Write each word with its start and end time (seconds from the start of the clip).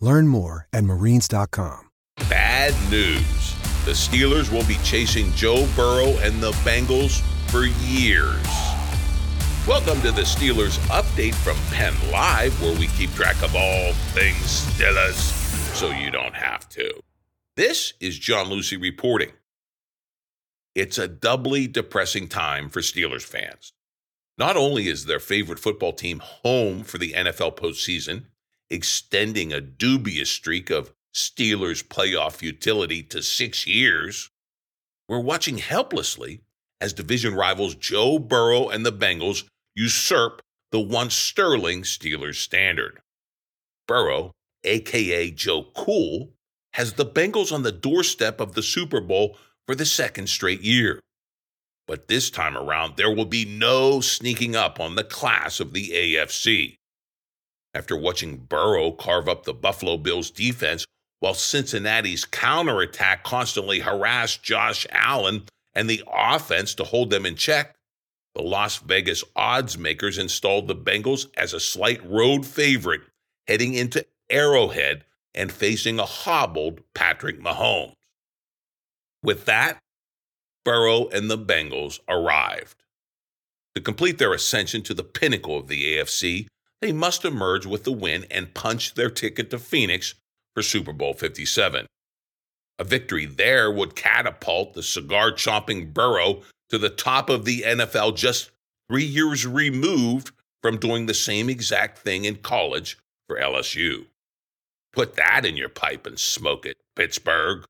Learn 0.00 0.28
more 0.28 0.68
at 0.72 0.84
marines.com. 0.84 1.90
Bad 2.28 2.74
news. 2.90 3.54
The 3.84 3.92
Steelers 3.92 4.52
will 4.52 4.66
be 4.66 4.76
chasing 4.84 5.32
Joe 5.32 5.66
Burrow 5.74 6.18
and 6.18 6.42
the 6.42 6.52
Bengals 6.62 7.20
for 7.50 7.64
years. 7.86 8.46
Welcome 9.66 10.00
to 10.02 10.12
the 10.12 10.22
Steelers 10.22 10.78
update 10.88 11.34
from 11.34 11.56
Penn 11.74 11.94
Live, 12.10 12.60
where 12.60 12.78
we 12.78 12.86
keep 12.88 13.10
track 13.12 13.42
of 13.42 13.54
all 13.54 13.92
things 14.14 14.64
Steelers 14.78 15.14
so 15.74 15.90
you 15.90 16.10
don't 16.10 16.34
have 16.34 16.68
to. 16.70 16.90
This 17.56 17.94
is 18.00 18.18
John 18.18 18.48
Lucy 18.48 18.76
reporting. 18.76 19.32
It's 20.74 20.98
a 20.98 21.08
doubly 21.08 21.66
depressing 21.66 22.28
time 22.28 22.68
for 22.68 22.80
Steelers 22.80 23.24
fans. 23.24 23.72
Not 24.36 24.56
only 24.56 24.86
is 24.86 25.04
their 25.04 25.18
favorite 25.18 25.58
football 25.58 25.92
team 25.92 26.20
home 26.20 26.84
for 26.84 26.98
the 26.98 27.12
NFL 27.12 27.56
postseason, 27.56 28.24
extending 28.70 29.52
a 29.52 29.60
dubious 29.60 30.30
streak 30.30 30.70
of 30.70 30.92
Steelers 31.14 31.82
playoff 31.82 32.32
futility 32.32 33.02
to 33.04 33.22
six 33.22 33.66
years, 33.66 34.30
we're 35.08 35.20
watching 35.20 35.58
helplessly 35.58 36.42
as 36.80 36.92
division 36.92 37.34
rivals 37.34 37.74
Joe 37.74 38.18
Burrow 38.18 38.68
and 38.68 38.84
the 38.84 38.92
Bengals 38.92 39.44
usurp 39.74 40.42
the 40.70 40.80
once 40.80 41.14
sterling 41.14 41.82
Steelers 41.82 42.36
standard. 42.36 43.00
Burrow, 43.86 44.32
aka 44.64 45.30
Joe 45.30 45.66
Cool, 45.74 46.30
has 46.74 46.92
the 46.92 47.06
Bengals 47.06 47.52
on 47.52 47.62
the 47.62 47.72
doorstep 47.72 48.40
of 48.40 48.54
the 48.54 48.62
Super 48.62 49.00
Bowl 49.00 49.36
for 49.66 49.74
the 49.74 49.86
second 49.86 50.28
straight 50.28 50.60
year. 50.60 51.00
But 51.86 52.08
this 52.08 52.30
time 52.30 52.56
around, 52.56 52.96
there 52.96 53.14
will 53.14 53.24
be 53.24 53.46
no 53.46 54.00
sneaking 54.00 54.54
up 54.54 54.78
on 54.78 54.94
the 54.94 55.04
class 55.04 55.58
of 55.58 55.72
the 55.72 55.88
AFC. 55.90 56.77
After 57.74 57.96
watching 57.96 58.38
Burrow 58.38 58.92
carve 58.92 59.28
up 59.28 59.44
the 59.44 59.54
Buffalo 59.54 59.96
Bills 59.96 60.30
defense 60.30 60.84
while 61.20 61.34
Cincinnati's 61.34 62.24
counterattack 62.24 63.24
constantly 63.24 63.80
harassed 63.80 64.42
Josh 64.42 64.86
Allen 64.90 65.44
and 65.74 65.88
the 65.88 66.02
offense 66.12 66.74
to 66.74 66.84
hold 66.84 67.10
them 67.10 67.26
in 67.26 67.36
check, 67.36 67.74
the 68.34 68.42
Las 68.42 68.76
Vegas 68.78 69.24
odds 69.34 69.76
makers 69.76 70.18
installed 70.18 70.68
the 70.68 70.76
Bengals 70.76 71.26
as 71.36 71.52
a 71.52 71.60
slight 71.60 72.04
road 72.08 72.46
favorite 72.46 73.02
heading 73.46 73.74
into 73.74 74.04
Arrowhead 74.30 75.04
and 75.34 75.50
facing 75.50 75.98
a 75.98 76.04
hobbled 76.04 76.80
Patrick 76.94 77.40
Mahomes. 77.40 77.94
With 79.22 79.44
that, 79.46 79.78
Burrow 80.64 81.08
and 81.08 81.30
the 81.30 81.38
Bengals 81.38 81.98
arrived. 82.08 82.84
To 83.74 83.80
complete 83.80 84.18
their 84.18 84.32
ascension 84.32 84.82
to 84.82 84.94
the 84.94 85.04
pinnacle 85.04 85.56
of 85.56 85.68
the 85.68 85.96
AFC, 85.96 86.46
they 86.80 86.92
must 86.92 87.24
emerge 87.24 87.66
with 87.66 87.84
the 87.84 87.92
win 87.92 88.26
and 88.30 88.54
punch 88.54 88.94
their 88.94 89.10
ticket 89.10 89.50
to 89.50 89.58
Phoenix 89.58 90.14
for 90.54 90.62
Super 90.62 90.92
Bowl 90.92 91.12
57. 91.12 91.86
A 92.78 92.84
victory 92.84 93.26
there 93.26 93.70
would 93.70 93.96
catapult 93.96 94.74
the 94.74 94.82
cigar 94.82 95.32
chomping 95.32 95.92
Burrow 95.92 96.42
to 96.68 96.78
the 96.78 96.90
top 96.90 97.28
of 97.28 97.44
the 97.44 97.62
NFL 97.62 98.16
just 98.16 98.50
three 98.88 99.04
years 99.04 99.46
removed 99.46 100.30
from 100.62 100.78
doing 100.78 101.06
the 101.06 101.14
same 101.14 101.48
exact 101.48 101.98
thing 101.98 102.24
in 102.24 102.36
college 102.36 102.98
for 103.26 103.38
LSU. 103.38 104.06
Put 104.92 105.16
that 105.16 105.44
in 105.44 105.56
your 105.56 105.68
pipe 105.68 106.06
and 106.06 106.18
smoke 106.18 106.66
it, 106.66 106.76
Pittsburgh. 106.96 107.64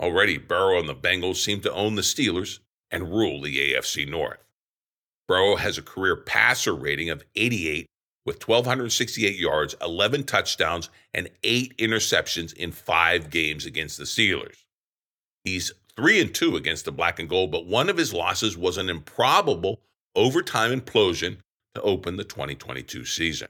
Already, 0.00 0.38
Burrow 0.38 0.78
and 0.78 0.88
the 0.88 0.94
Bengals 0.94 1.36
seem 1.36 1.60
to 1.62 1.72
own 1.72 1.94
the 1.94 2.02
Steelers 2.02 2.60
and 2.90 3.10
rule 3.10 3.40
the 3.40 3.74
AFC 3.74 4.08
North. 4.08 4.47
Burrow 5.28 5.56
has 5.56 5.78
a 5.78 5.82
career 5.82 6.16
passer 6.16 6.74
rating 6.74 7.10
of 7.10 7.22
88 7.36 7.86
with 8.24 8.46
1,268 8.48 9.36
yards, 9.36 9.74
11 9.82 10.24
touchdowns, 10.24 10.90
and 11.14 11.28
eight 11.44 11.76
interceptions 11.78 12.52
in 12.54 12.72
five 12.72 13.30
games 13.30 13.66
against 13.66 13.98
the 13.98 14.04
Steelers. 14.04 14.64
He's 15.44 15.72
3 15.96 16.20
and 16.20 16.34
2 16.34 16.56
against 16.56 16.84
the 16.84 16.92
black 16.92 17.18
and 17.18 17.28
gold, 17.28 17.50
but 17.50 17.66
one 17.66 17.88
of 17.88 17.96
his 17.96 18.12
losses 18.12 18.56
was 18.56 18.78
an 18.78 18.88
improbable 18.88 19.80
overtime 20.14 20.78
implosion 20.78 21.38
to 21.74 21.82
open 21.82 22.16
the 22.16 22.24
2022 22.24 23.04
season. 23.04 23.48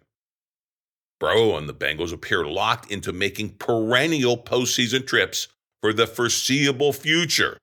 Burrow 1.21 1.56
and 1.56 1.69
the 1.69 1.75
Bengals 1.75 2.12
appear 2.12 2.45
locked 2.45 2.91
into 2.91 3.12
making 3.12 3.50
perennial 3.59 4.39
postseason 4.39 5.06
trips 5.06 5.49
for 5.83 5.93
the 5.93 6.06
foreseeable 6.06 6.93
future. 6.93 7.59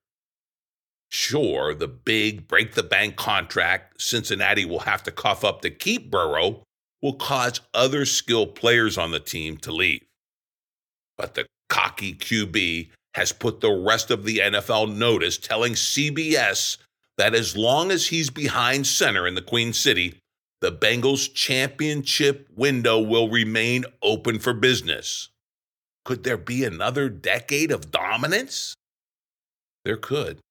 Sure, 1.17 1.73
the 1.73 1.87
big 1.87 2.45
break 2.45 2.73
the 2.73 2.83
bank 2.83 3.15
contract 3.15 4.01
Cincinnati 4.01 4.65
will 4.65 4.81
have 4.81 5.01
to 5.03 5.11
cough 5.11 5.45
up 5.45 5.61
to 5.61 5.69
keep 5.69 6.11
Burrow 6.11 6.61
will 7.01 7.13
cause 7.13 7.61
other 7.73 8.05
skilled 8.05 8.53
players 8.53 8.97
on 8.97 9.11
the 9.11 9.19
team 9.21 9.55
to 9.59 9.71
leave. 9.71 10.03
But 11.17 11.35
the 11.35 11.45
cocky 11.69 12.15
QB 12.15 12.89
has 13.13 13.31
put 13.31 13.61
the 13.61 13.71
rest 13.71 14.11
of 14.11 14.25
the 14.25 14.39
NFL 14.39 14.93
notice 14.93 15.37
telling 15.37 15.71
CBS 15.71 16.75
that 17.17 17.33
as 17.33 17.55
long 17.55 17.91
as 17.91 18.07
he's 18.07 18.29
behind 18.29 18.85
center 18.85 19.25
in 19.25 19.35
the 19.35 19.41
Queen 19.41 19.71
City, 19.71 20.19
the 20.59 20.73
Bengals 20.73 21.33
championship 21.33 22.49
window 22.53 22.99
will 22.99 23.29
remain 23.29 23.85
open 24.01 24.37
for 24.37 24.53
business. 24.53 25.29
Could 26.03 26.25
there 26.25 26.37
be 26.37 26.65
another 26.65 27.07
decade 27.07 27.71
of 27.71 27.89
dominance? 27.89 28.75
There 29.85 29.95
could. 29.95 30.41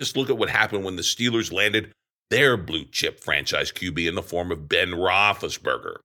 Just 0.00 0.16
look 0.16 0.28
at 0.28 0.38
what 0.38 0.50
happened 0.50 0.84
when 0.84 0.96
the 0.96 1.02
Steelers 1.02 1.52
landed 1.52 1.92
their 2.30 2.56
blue 2.56 2.84
chip 2.84 3.20
franchise 3.20 3.72
QB 3.72 4.08
in 4.08 4.14
the 4.14 4.22
form 4.22 4.50
of 4.50 4.68
Ben 4.68 4.90
Roethlisberger. 4.90 5.96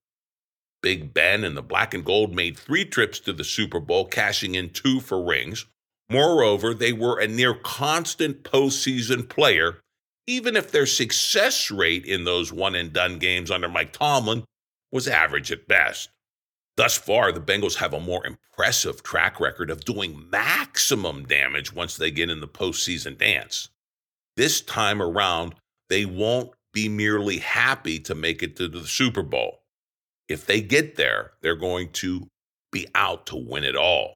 Big 0.81 1.13
Ben 1.13 1.44
and 1.44 1.56
the 1.56 1.62
black 1.62 1.94
and 1.94 2.06
gold 2.06 2.34
made 2.34 2.57
three 2.57 2.85
trips 2.85 3.19
to 3.19 3.34
the 3.34 3.44
Super 3.44 3.80
Bowl, 3.80 4.06
cashing 4.06 4.56
in 4.56 4.69
two 4.69 5.00
for 5.00 5.24
rings. 5.24 5.66
Moreover, 6.09 6.74
they 6.74 6.94
were 6.94 7.19
a 7.19 7.28
near 7.28 7.53
constant 7.53 8.44
postseason 8.44 9.30
player, 9.30 9.80
even 10.25 10.56
if 10.56 10.72
their 10.72 10.85
success 10.85 11.69
rate 11.69 12.06
in 12.06 12.24
those 12.24 12.51
one 12.51 12.75
and 12.75 12.91
done 12.91 13.19
games 13.19 13.51
under 13.51 13.69
Mike 13.69 13.94
Tomlin 13.94 14.44
was 14.91 15.07
average 15.07 15.51
at 15.51 15.68
best. 15.68 16.09
Thus 16.78 16.97
far, 16.97 17.31
the 17.31 17.41
Bengals 17.41 17.75
have 17.75 17.94
a 17.94 18.00
more 18.00 18.25
impressive 18.25 19.03
track 19.03 19.40
record 19.40 19.69
of 19.69 19.85
doing 19.85 20.30
maximum 20.30 21.25
damage 21.25 21.74
once 21.74 21.95
they 21.98 22.12
get 22.12 22.30
in 22.30 22.39
the 22.39 22.48
postseason 22.48 23.18
dance. 23.18 23.69
This 24.38 24.62
time 24.62 25.01
around, 25.01 25.56
they 25.89 26.06
won't 26.06 26.51
be 26.74 26.88
merely 26.88 27.39
happy 27.39 28.00
to 28.00 28.16
make 28.16 28.42
it 28.42 28.56
to 28.57 28.68
the 28.68 28.86
Super 28.86 29.24
Bowl. 29.24 29.60
If 30.30 30.45
they 30.45 30.62
get 30.62 30.95
there, 30.95 31.31
they're 31.42 31.56
going 31.56 31.89
to 31.94 32.28
be 32.72 32.88
out 32.95 33.25
to 33.28 33.36
win 33.36 33.63
it 33.63 33.75
all. 33.75 34.13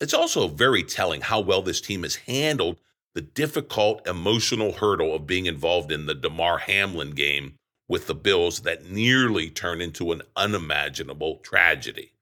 It's 0.00 0.14
also 0.14 0.48
very 0.48 0.82
telling 0.82 1.20
how 1.20 1.40
well 1.40 1.62
this 1.62 1.80
team 1.80 2.02
has 2.02 2.16
handled 2.16 2.78
the 3.14 3.20
difficult 3.20 4.06
emotional 4.06 4.72
hurdle 4.72 5.14
of 5.14 5.26
being 5.26 5.46
involved 5.46 5.90
in 5.90 6.06
the 6.06 6.14
Damar 6.14 6.58
Hamlin 6.58 7.12
game 7.12 7.54
with 7.88 8.06
the 8.06 8.14
Bills 8.14 8.60
that 8.60 8.90
nearly 8.90 9.50
turned 9.50 9.82
into 9.82 10.12
an 10.12 10.22
unimaginable 10.36 11.36
tragedy. 11.36 12.12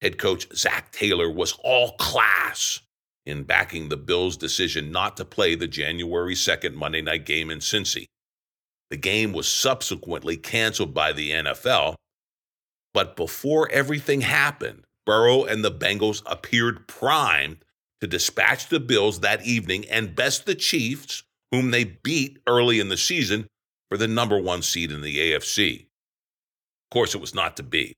Head 0.00 0.18
coach 0.18 0.46
Zac 0.54 0.92
Taylor 0.92 1.30
was 1.30 1.58
all 1.62 1.92
class 1.92 2.80
in 3.24 3.44
backing 3.44 3.88
the 3.88 3.96
Bills' 3.96 4.36
decision 4.36 4.90
not 4.90 5.16
to 5.16 5.24
play 5.24 5.54
the 5.54 5.68
January 5.68 6.34
2nd 6.34 6.74
Monday 6.74 7.02
night 7.02 7.24
game 7.24 7.50
in 7.50 7.58
Cincy. 7.58 8.06
The 8.90 8.96
game 8.96 9.32
was 9.32 9.48
subsequently 9.48 10.36
canceled 10.36 10.92
by 10.92 11.12
the 11.12 11.30
NFL, 11.30 11.94
but 12.92 13.16
before 13.16 13.70
everything 13.70 14.20
happened, 14.20 14.84
Burrow 15.06 15.44
and 15.44 15.64
the 15.64 15.72
Bengals 15.72 16.22
appeared 16.26 16.86
primed 16.86 17.64
to 18.00 18.06
dispatch 18.06 18.68
the 18.68 18.80
Bills 18.80 19.20
that 19.20 19.46
evening 19.46 19.86
and 19.88 20.14
best 20.14 20.44
the 20.44 20.54
Chiefs, 20.54 21.22
whom 21.50 21.70
they 21.70 21.84
beat 21.84 22.38
early 22.46 22.80
in 22.80 22.88
the 22.88 22.96
season 22.96 23.46
for 23.88 23.96
the 23.96 24.08
number 24.08 24.40
one 24.40 24.62
seed 24.62 24.90
in 24.90 25.02
the 25.02 25.18
AFC. 25.18 25.82
Of 25.82 26.90
course, 26.90 27.14
it 27.14 27.20
was 27.20 27.34
not 27.34 27.56
to 27.56 27.62
be. 27.62 27.94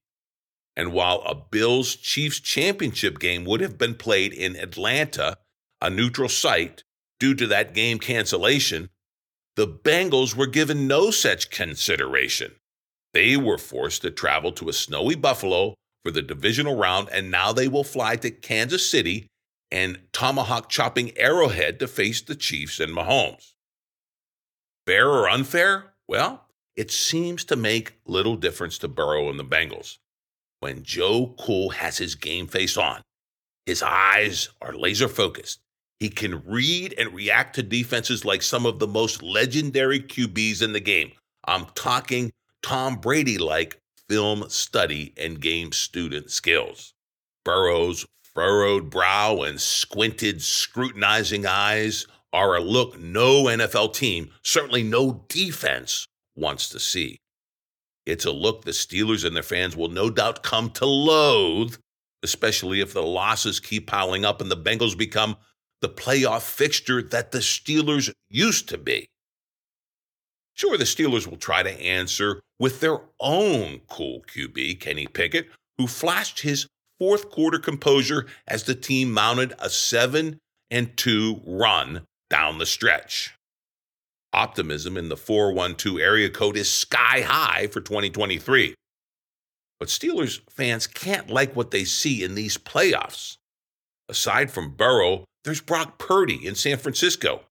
And 0.77 0.93
while 0.93 1.23
a 1.25 1.35
Bills 1.35 1.95
Chiefs 1.95 2.41
championship 2.41 3.19
game 3.19 3.45
would 3.45 3.61
have 3.61 3.79
been 3.79 3.95
played 3.95 4.33
in 4.33 4.57
Atlanta, 4.57 5.39
a 5.81 5.89
neutral 5.89 6.29
site, 6.29 6.83
due 7.21 7.35
to 7.35 7.47
that 7.47 7.75
game 7.75 7.99
cancellation, 7.99 8.91
the 9.57 9.69
Bengals 9.69 10.35
were 10.35 10.47
given 10.47 10.89
no 10.89 11.11
such 11.11 11.51
consideration. 11.51 12.57
They 13.13 13.37
were 13.37 13.59
forced 13.59 14.03
to 14.03 14.11
travel 14.11 14.51
to 14.53 14.69
a 14.69 14.73
snowy 14.73 15.15
Buffalo 15.15 15.75
for 16.05 16.11
the 16.11 16.23
divisional 16.23 16.77
round, 16.77 17.09
and 17.13 17.31
now 17.31 17.53
they 17.53 17.69
will 17.69 17.85
fly 17.85 18.17
to 18.17 18.31
Kansas 18.31 18.91
City 18.91 19.29
and 19.71 20.01
tomahawk 20.13 20.69
chopping 20.69 21.17
Arrowhead 21.17 21.79
to 21.79 21.87
face 21.87 22.21
the 22.21 22.35
Chiefs 22.35 22.81
and 22.81 22.93
Mahomes. 22.93 23.55
Fair 24.87 25.09
or 25.09 25.29
unfair? 25.29 25.95
Well, 26.09 26.49
it 26.77 26.91
seems 26.91 27.45
to 27.45 27.57
make 27.57 27.95
little 28.05 28.37
difference 28.37 28.77
to 28.79 28.89
Burrow 28.89 29.31
and 29.31 29.39
the 29.39 29.45
Bengals. 29.45 29.99
When 30.65 30.83
Joe 30.83 31.35
Cool 31.39 31.69
has 31.69 31.99
his 31.99 32.15
game 32.15 32.47
face 32.47 32.79
on, 32.79 33.03
his 33.67 33.83
eyes 33.83 34.49
are 34.63 34.73
laser 34.73 35.09
focused. 35.09 35.61
He 36.01 36.09
can 36.09 36.43
read 36.47 36.95
and 36.97 37.13
react 37.13 37.57
to 37.57 37.63
defenses 37.63 38.25
like 38.25 38.41
some 38.41 38.65
of 38.65 38.79
the 38.79 38.87
most 38.87 39.23
legendary 39.23 40.01
QBs 40.01 40.63
in 40.63 40.73
the 40.73 40.81
game. 40.81 41.13
I'm 41.45 41.67
talking 41.75 42.33
Tom 42.63 42.97
Brady 42.97 43.37
like 43.37 43.77
film 44.09 44.49
study 44.49 45.13
and 45.19 45.39
game 45.39 45.71
student 45.71 46.31
skills. 46.31 46.95
Burrow's 47.45 48.07
furrowed 48.23 48.89
brow 48.89 49.43
and 49.43 49.61
squinted, 49.61 50.41
scrutinizing 50.41 51.45
eyes 51.45 52.07
are 52.33 52.57
a 52.57 52.61
look 52.63 52.99
no 52.99 53.45
NFL 53.45 53.93
team, 53.93 54.31
certainly 54.43 54.83
no 54.83 55.27
defense, 55.29 56.07
wants 56.35 56.71
to 56.71 56.81
see. 56.81 57.19
It's 58.07 58.25
a 58.25 58.31
look 58.31 58.65
the 58.65 58.73
Steelers 58.73 59.25
and 59.25 59.35
their 59.35 59.43
fans 59.43 59.77
will 59.77 59.89
no 59.89 60.11
doubt 60.11 60.43
come 60.43 60.71
to 60.71 60.87
loathe, 60.87 61.77
especially 62.23 62.81
if 62.81 62.93
the 62.93 63.03
losses 63.03 63.61
keep 63.61 63.87
piling 63.87 64.25
up 64.25 64.41
and 64.41 64.51
the 64.51 64.57
Bengals 64.57 64.97
become 64.97 65.37
the 65.81 65.89
playoff 65.89 66.43
fixture 66.43 67.03
that 67.03 67.33
the 67.33 67.39
Steelers 67.39 68.13
used 68.29 68.69
to 68.69 68.79
be. 68.79 69.09
Sure, 70.55 70.79
the 70.79 70.85
Steelers 70.85 71.27
will 71.27 71.37
try 71.37 71.63
to 71.63 71.81
answer 71.81 72.41
with 72.59 72.81
their 72.81 73.01
own 73.21 73.81
cool 73.89 74.23
QB, 74.35 74.81
Kenny 74.81 75.07
Pickett, 75.07 75.49
who 75.79 75.87
flashed 75.87 76.41
his 76.41 76.69
fourth 76.99 77.31
quarter 77.31 77.59
composure 77.59 78.27
as 78.47 78.65
the 78.65 78.75
team 78.75 79.13
mounted 79.13 79.53
a 79.59 79.69
7 79.69 80.39
and 80.71 80.97
2 80.97 81.43
run 81.45 82.07
down 82.31 82.59
the 82.59 82.67
stretch. 82.67 83.35
Optimism 84.35 84.97
in 84.97 85.09
the 85.09 85.17
412 85.17 85.99
area 86.01 86.29
code 86.29 86.57
is 86.57 86.69
sky 86.69 87.23
high 87.23 87.69
for 87.69 87.81
2023. 87.81 88.75
But 89.79 89.89
Steelers 89.89 90.41
fans 90.51 90.87
can't 90.87 91.31
like 91.31 91.55
what 91.55 91.71
they 91.71 91.85
see 91.85 92.25
in 92.25 92.35
these 92.35 92.59
playoffs. 92.59 93.37
Aside 94.09 94.51
from 94.51 94.75
Burrow, 94.75 95.25
there's 95.45 95.61
Brock 95.61 95.99
Purdy 95.99 96.47
in 96.47 96.55
San 96.55 96.79
Francisco. 96.79 97.43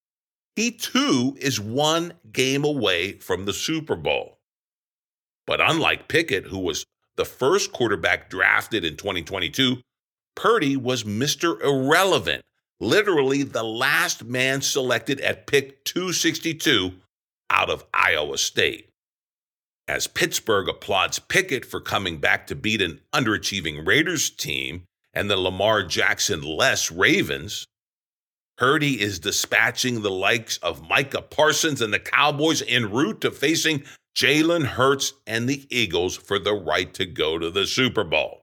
He 0.56 0.72
too 0.72 1.36
is 1.40 1.60
one 1.60 2.14
game 2.32 2.64
away 2.64 3.14
from 3.14 3.46
the 3.46 3.54
Super 3.54 3.96
Bowl. 3.96 4.38
But 5.48 5.62
unlike 5.62 6.08
Pickett, 6.08 6.46
who 6.46 6.60
was 6.60 6.86
the 7.16 7.26
first 7.26 7.72
quarterback 7.72 8.30
drafted 8.30 8.84
in 8.84 8.98
2022, 8.98 9.78
Purdy 10.36 10.76
was 10.76 11.04
Mr. 11.04 11.62
Irrelevant, 11.62 12.44
literally 12.84 13.44
the 13.44 13.64
last 13.64 14.24
man 14.24 14.62
selected 14.62 15.20
at 15.22 15.48
pick 15.48 15.84
262 15.86 16.92
out 17.50 17.70
of 17.70 17.86
Iowa 17.94 18.38
State. 18.38 18.90
As 19.88 20.08
Pittsburgh 20.08 20.70
applauds 20.70 21.20
Pickett 21.20 21.66
for 21.66 21.82
coming 21.82 22.20
back 22.20 22.48
to 22.48 22.56
beat 22.56 22.82
an 22.82 23.02
underachieving 23.14 23.86
Raiders 23.86 24.30
team 24.30 24.84
and 25.14 25.30
the 25.30 25.38
Lamar 25.38 25.84
Jackson 25.84 26.42
less 26.42 26.90
Ravens, 26.90 27.66
Purdy 28.58 29.02
is 29.02 29.20
dispatching 29.20 30.02
the 30.02 30.12
likes 30.12 30.58
of 30.58 30.88
Micah 30.88 31.22
Parsons 31.22 31.82
and 31.82 31.94
the 31.94 32.00
Cowboys 32.00 32.62
en 32.68 32.92
route 32.92 33.22
to 33.22 33.32
facing 33.32 33.84
Jalen 34.16 34.64
Hurts 34.64 35.14
and 35.26 35.50
the 35.50 35.66
Eagles 35.70 36.16
for 36.16 36.38
the 36.38 36.54
right 36.54 36.94
to 36.94 37.06
go 37.06 37.38
to 37.40 37.50
the 37.50 37.66
Super 37.66 38.04
Bowl. 38.04 38.43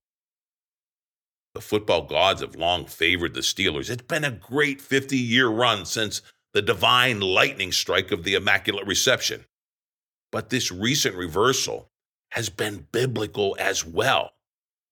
The 1.55 1.61
football 1.61 2.03
gods 2.03 2.43
have 2.43 2.55
long 2.55 2.87
favored 2.87 3.35
the 3.35 3.41
Steelers. 3.41 3.91
It's 3.91 4.03
been 4.03 4.25
a 4.25 4.31
great 4.31 4.81
50 4.81 5.17
year 5.17 5.49
run 5.49 5.85
since 5.85 6.23
the 6.53 6.63
divine 6.63 7.21
lightning 7.21 7.73
strike 7.73 8.13
of 8.13 8.25
the 8.25 8.35
Immaculate 8.35 8.87
Reception. 8.87 9.45
But 10.33 10.51
this 10.51 10.71
recent 10.71 11.17
reversal 11.17 11.91
has 12.31 12.49
been 12.49 12.87
biblical 12.93 13.57
as 13.59 13.85
well. 13.85 14.33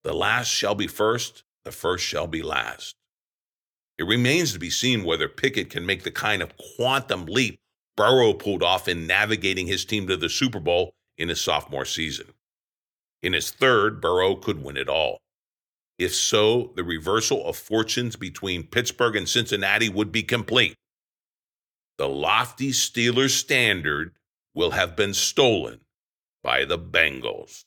The 0.03 0.13
last 0.13 0.49
shall 0.49 0.75
be 0.75 0.87
first, 0.87 1.43
the 1.63 1.71
first 1.71 2.05
shall 2.05 2.27
be 2.27 2.41
last. 2.41 2.95
It 3.97 4.03
remains 4.03 4.53
to 4.53 4.59
be 4.59 4.69
seen 4.69 5.03
whether 5.03 5.27
Pickett 5.27 5.69
can 5.69 5.85
make 5.85 6.03
the 6.03 6.11
kind 6.11 6.41
of 6.41 6.53
quantum 6.75 7.25
leap 7.25 7.59
Burrow 7.99 8.31
pulled 8.31 8.63
off 8.63 8.87
in 8.87 9.05
navigating 9.05 9.67
his 9.67 9.83
team 9.83 10.07
to 10.07 10.15
the 10.15 10.29
Super 10.29 10.61
Bowl 10.61 10.93
in 11.17 11.27
his 11.27 11.41
sophomore 11.41 11.83
season. 11.83 12.27
In 13.21 13.33
his 13.33 13.51
third, 13.51 13.99
Burrow 13.99 14.35
could 14.35 14.63
win 14.63 14.77
it 14.77 14.87
all. 14.87 15.19
If 15.99 16.15
so, 16.15 16.71
the 16.77 16.83
reversal 16.85 17.45
of 17.45 17.57
fortunes 17.57 18.15
between 18.15 18.63
Pittsburgh 18.63 19.17
and 19.17 19.27
Cincinnati 19.27 19.89
would 19.89 20.13
be 20.13 20.23
complete. 20.23 20.75
The 21.97 22.07
lofty 22.07 22.71
Steelers 22.71 23.31
standard 23.31 24.13
will 24.55 24.71
have 24.71 24.95
been 24.95 25.13
stolen 25.13 25.81
by 26.41 26.63
the 26.63 26.79
Bengals. 26.79 27.65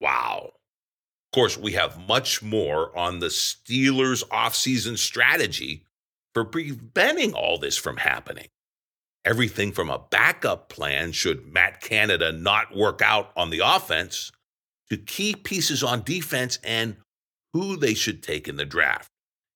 Wow 0.00 0.52
Of 0.54 1.36
course, 1.36 1.58
we 1.58 1.72
have 1.72 2.08
much 2.08 2.42
more 2.42 2.96
on 2.96 3.18
the 3.18 3.26
Steelers' 3.26 4.26
offseason 4.28 4.96
strategy 4.96 5.84
for 6.32 6.46
preventing 6.46 7.34
all 7.34 7.58
this 7.58 7.76
from 7.76 7.98
happening. 7.98 8.48
Everything 9.24 9.70
from 9.70 9.90
a 9.90 10.02
backup 10.10 10.70
plan 10.70 11.12
should 11.12 11.52
Matt 11.52 11.82
Canada 11.82 12.32
not 12.32 12.74
work 12.74 13.02
out 13.02 13.32
on 13.36 13.50
the 13.50 13.60
offense 13.60 14.32
to 14.94 15.02
key 15.02 15.34
pieces 15.34 15.82
on 15.82 16.02
defense 16.02 16.60
and 16.62 16.96
who 17.52 17.76
they 17.76 17.94
should 17.94 18.22
take 18.22 18.46
in 18.46 18.56
the 18.56 18.64
draft. 18.64 19.10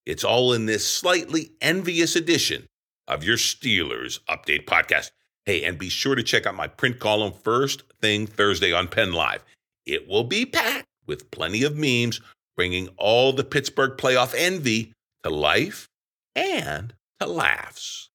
It's 0.04 0.24
all 0.24 0.52
in 0.52 0.66
this 0.66 0.84
slightly 0.84 1.52
envious 1.60 2.16
edition 2.16 2.66
of 3.06 3.22
your 3.22 3.36
Steelers 3.36 4.18
Update 4.28 4.64
podcast. 4.64 5.12
Hey, 5.46 5.62
and 5.62 5.78
be 5.78 5.88
sure 5.88 6.16
to 6.16 6.22
check 6.24 6.44
out 6.44 6.56
my 6.56 6.66
print 6.66 6.98
column 6.98 7.32
first 7.32 7.84
thing 8.02 8.26
Thursday 8.26 8.72
on 8.72 8.88
Penn 8.88 9.12
Live. 9.12 9.44
It 9.86 10.08
will 10.08 10.24
be 10.24 10.44
packed 10.44 10.86
with 11.06 11.30
plenty 11.30 11.62
of 11.62 11.76
memes 11.76 12.20
bringing 12.56 12.88
all 12.96 13.32
the 13.32 13.44
Pittsburgh 13.44 13.96
playoff 13.96 14.34
envy 14.36 14.92
to 15.22 15.30
life 15.30 15.88
and 16.34 16.94
to 17.20 17.28
laughs. 17.28 18.10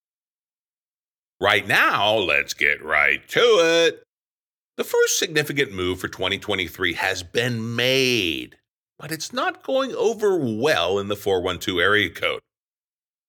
Right 1.40 1.66
now, 1.66 2.16
let's 2.16 2.52
get 2.52 2.84
right 2.84 3.26
to 3.28 3.40
it. 3.40 4.02
The 4.76 4.84
first 4.84 5.20
significant 5.20 5.72
move 5.72 6.00
for 6.00 6.08
2023 6.08 6.94
has 6.94 7.22
been 7.22 7.76
made, 7.76 8.56
but 8.98 9.12
it's 9.12 9.32
not 9.32 9.62
going 9.62 9.94
over 9.94 10.36
well 10.36 10.98
in 10.98 11.06
the 11.06 11.14
412 11.14 11.78
area 11.78 12.10
code. 12.10 12.40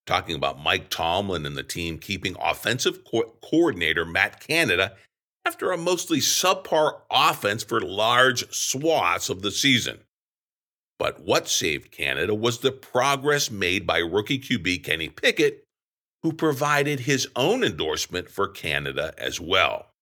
Talking 0.06 0.34
about 0.34 0.60
Mike 0.60 0.90
Tomlin 0.90 1.46
and 1.46 1.56
the 1.56 1.62
team 1.62 1.98
keeping 1.98 2.36
offensive 2.40 3.04
co- 3.04 3.34
coordinator 3.44 4.04
Matt 4.04 4.40
Canada 4.40 4.96
after 5.44 5.70
a 5.70 5.78
mostly 5.78 6.18
subpar 6.18 7.02
offense 7.12 7.62
for 7.62 7.80
large 7.80 8.52
swaths 8.52 9.28
of 9.28 9.42
the 9.42 9.52
season. 9.52 10.00
But 10.98 11.20
what 11.20 11.46
saved 11.46 11.92
Canada 11.92 12.34
was 12.34 12.58
the 12.58 12.72
progress 12.72 13.52
made 13.52 13.86
by 13.86 13.98
rookie 13.98 14.40
QB 14.40 14.82
Kenny 14.82 15.10
Pickett, 15.10 15.62
who 16.24 16.32
provided 16.32 17.00
his 17.00 17.28
own 17.36 17.62
endorsement 17.62 18.28
for 18.28 18.48
Canada 18.48 19.14
as 19.16 19.40
well. 19.40 19.92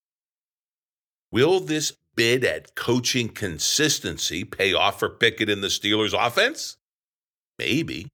Will 1.35 1.59
this 1.59 1.91
bid 2.15 2.45
at 2.45 2.75
coaching 2.75 3.27
consistency 3.27 4.45
pay 4.45 4.73
off 4.73 4.99
for 4.99 5.09
Pickett 5.09 5.49
in 5.49 5.59
the 5.59 5.67
Steelers' 5.67 6.13
offense? 6.17 6.77
Maybe. 7.59 8.07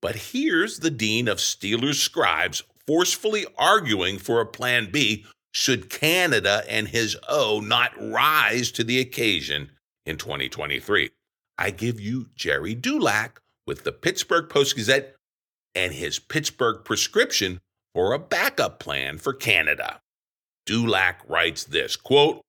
But 0.00 0.14
here's 0.14 0.78
the 0.78 0.92
dean 0.92 1.26
of 1.26 1.38
Steelers 1.38 1.96
scribes 1.96 2.62
forcefully 2.86 3.46
arguing 3.58 4.18
for 4.18 4.40
a 4.40 4.46
plan 4.46 4.92
B 4.92 5.24
should 5.50 5.90
Canada 5.90 6.62
and 6.68 6.86
his 6.86 7.16
O 7.28 7.58
not 7.58 7.90
rise 8.00 8.70
to 8.70 8.84
the 8.84 9.00
occasion 9.00 9.72
in 10.04 10.16
2023? 10.16 11.10
I 11.58 11.70
give 11.72 11.98
you 11.98 12.28
Gerry 12.36 12.76
Dulac 12.76 13.40
with 13.66 13.82
the 13.82 13.90
Pittsburgh 13.90 14.48
Post 14.48 14.76
Gazette 14.76 15.16
and 15.74 15.92
his 15.92 16.20
Pittsburgh 16.20 16.84
prescription 16.84 17.60
for 17.92 18.12
a 18.12 18.20
backup 18.20 18.78
plan 18.78 19.18
for 19.18 19.32
Canada. 19.32 20.00
Dulac 20.66 21.22
writes 21.28 21.64
this 21.64 21.96
quote, 21.96 22.42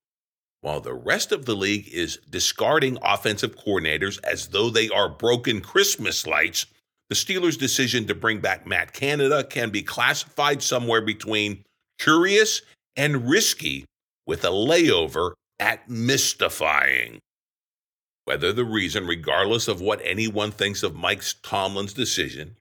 while 0.61 0.81
the 0.81 0.93
rest 0.93 1.31
of 1.31 1.45
the 1.45 1.55
league 1.55 1.87
is 1.93 2.17
discarding 2.29 2.97
offensive 3.01 3.55
coordinators 3.55 4.19
as 4.23 4.47
though 4.47 4.69
they 4.69 4.89
are 4.89 5.07
broken 5.07 5.61
Christmas 5.61 6.25
lights, 6.25 6.65
the 7.09 7.15
Steelers' 7.15 7.57
decision 7.57 8.05
to 8.07 8.15
bring 8.15 8.39
back 8.39 8.65
Matt 8.65 8.91
Canada 8.91 9.43
can 9.43 9.69
be 9.69 9.81
classified 9.81 10.61
somewhere 10.61 11.01
between 11.01 11.63
curious 11.99 12.61
and 12.95 13.29
risky, 13.29 13.85
with 14.25 14.43
a 14.43 14.49
layover 14.49 15.33
at 15.59 15.87
mystifying. 15.89 17.19
Whether 18.25 18.51
the 18.51 18.65
reason, 18.65 19.07
regardless 19.07 19.69
of 19.69 19.79
what 19.79 20.01
anyone 20.03 20.51
thinks 20.51 20.83
of 20.83 20.95
Mike 20.95 21.23
Tomlin's 21.43 21.93
decision, 21.93 22.57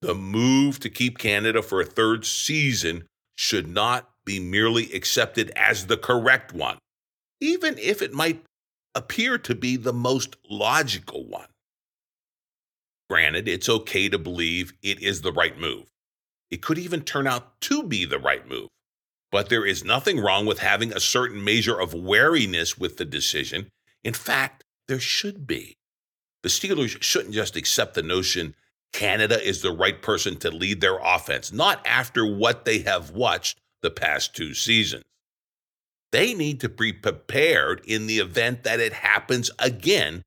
the 0.00 0.14
move 0.14 0.80
to 0.80 0.88
keep 0.88 1.18
Canada 1.18 1.60
for 1.60 1.80
a 1.80 1.84
third 1.84 2.24
season 2.24 3.04
should 3.36 3.68
not 3.68 4.08
be 4.24 4.40
merely 4.40 4.92
accepted 4.92 5.50
as 5.56 5.86
the 5.86 5.96
correct 5.96 6.52
one 6.52 6.78
even 7.44 7.76
if 7.78 8.00
it 8.00 8.12
might 8.12 8.42
appear 8.94 9.38
to 9.38 9.54
be 9.54 9.76
the 9.76 9.92
most 9.92 10.36
logical 10.48 11.26
one. 11.26 11.48
Granted, 13.10 13.48
it's 13.48 13.68
okay 13.68 14.08
to 14.08 14.18
believe 14.18 14.72
it 14.82 15.02
is 15.02 15.20
the 15.20 15.32
right 15.32 15.58
move. 15.58 15.90
It 16.50 16.62
could 16.62 16.78
even 16.78 17.02
turn 17.02 17.26
out 17.26 17.60
to 17.62 17.82
be 17.82 18.04
the 18.04 18.18
right 18.18 18.48
move. 18.48 18.68
But 19.30 19.48
there 19.48 19.66
is 19.66 19.84
nothing 19.84 20.20
wrong 20.20 20.46
with 20.46 20.60
having 20.60 20.92
a 20.92 21.00
certain 21.00 21.44
measure 21.44 21.78
of 21.78 21.92
wariness 21.92 22.78
with 22.78 22.96
the 22.96 23.04
decision. 23.04 23.68
In 24.02 24.14
fact, 24.14 24.64
there 24.88 25.00
should 25.00 25.46
be. 25.46 25.76
The 26.42 26.48
Steelers 26.48 27.02
shouldn't 27.02 27.34
just 27.34 27.56
accept 27.56 27.94
the 27.94 28.02
notion 28.02 28.54
Canada 28.92 29.42
is 29.42 29.60
the 29.60 29.72
right 29.72 30.00
person 30.00 30.36
to 30.36 30.50
lead 30.50 30.80
their 30.80 30.98
offense, 30.98 31.52
not 31.52 31.84
after 31.84 32.24
what 32.24 32.64
they 32.64 32.78
have 32.80 33.10
watched 33.10 33.58
the 33.84 33.90
past 33.90 34.34
two 34.34 34.54
seasons. 34.54 35.04
They 36.10 36.34
need 36.34 36.60
to 36.60 36.68
be 36.68 36.92
prepared 36.92 37.82
in 37.86 38.06
the 38.06 38.18
event 38.18 38.64
that 38.64 38.80
it 38.80 38.92
happens 38.92 39.50
again 39.58 40.22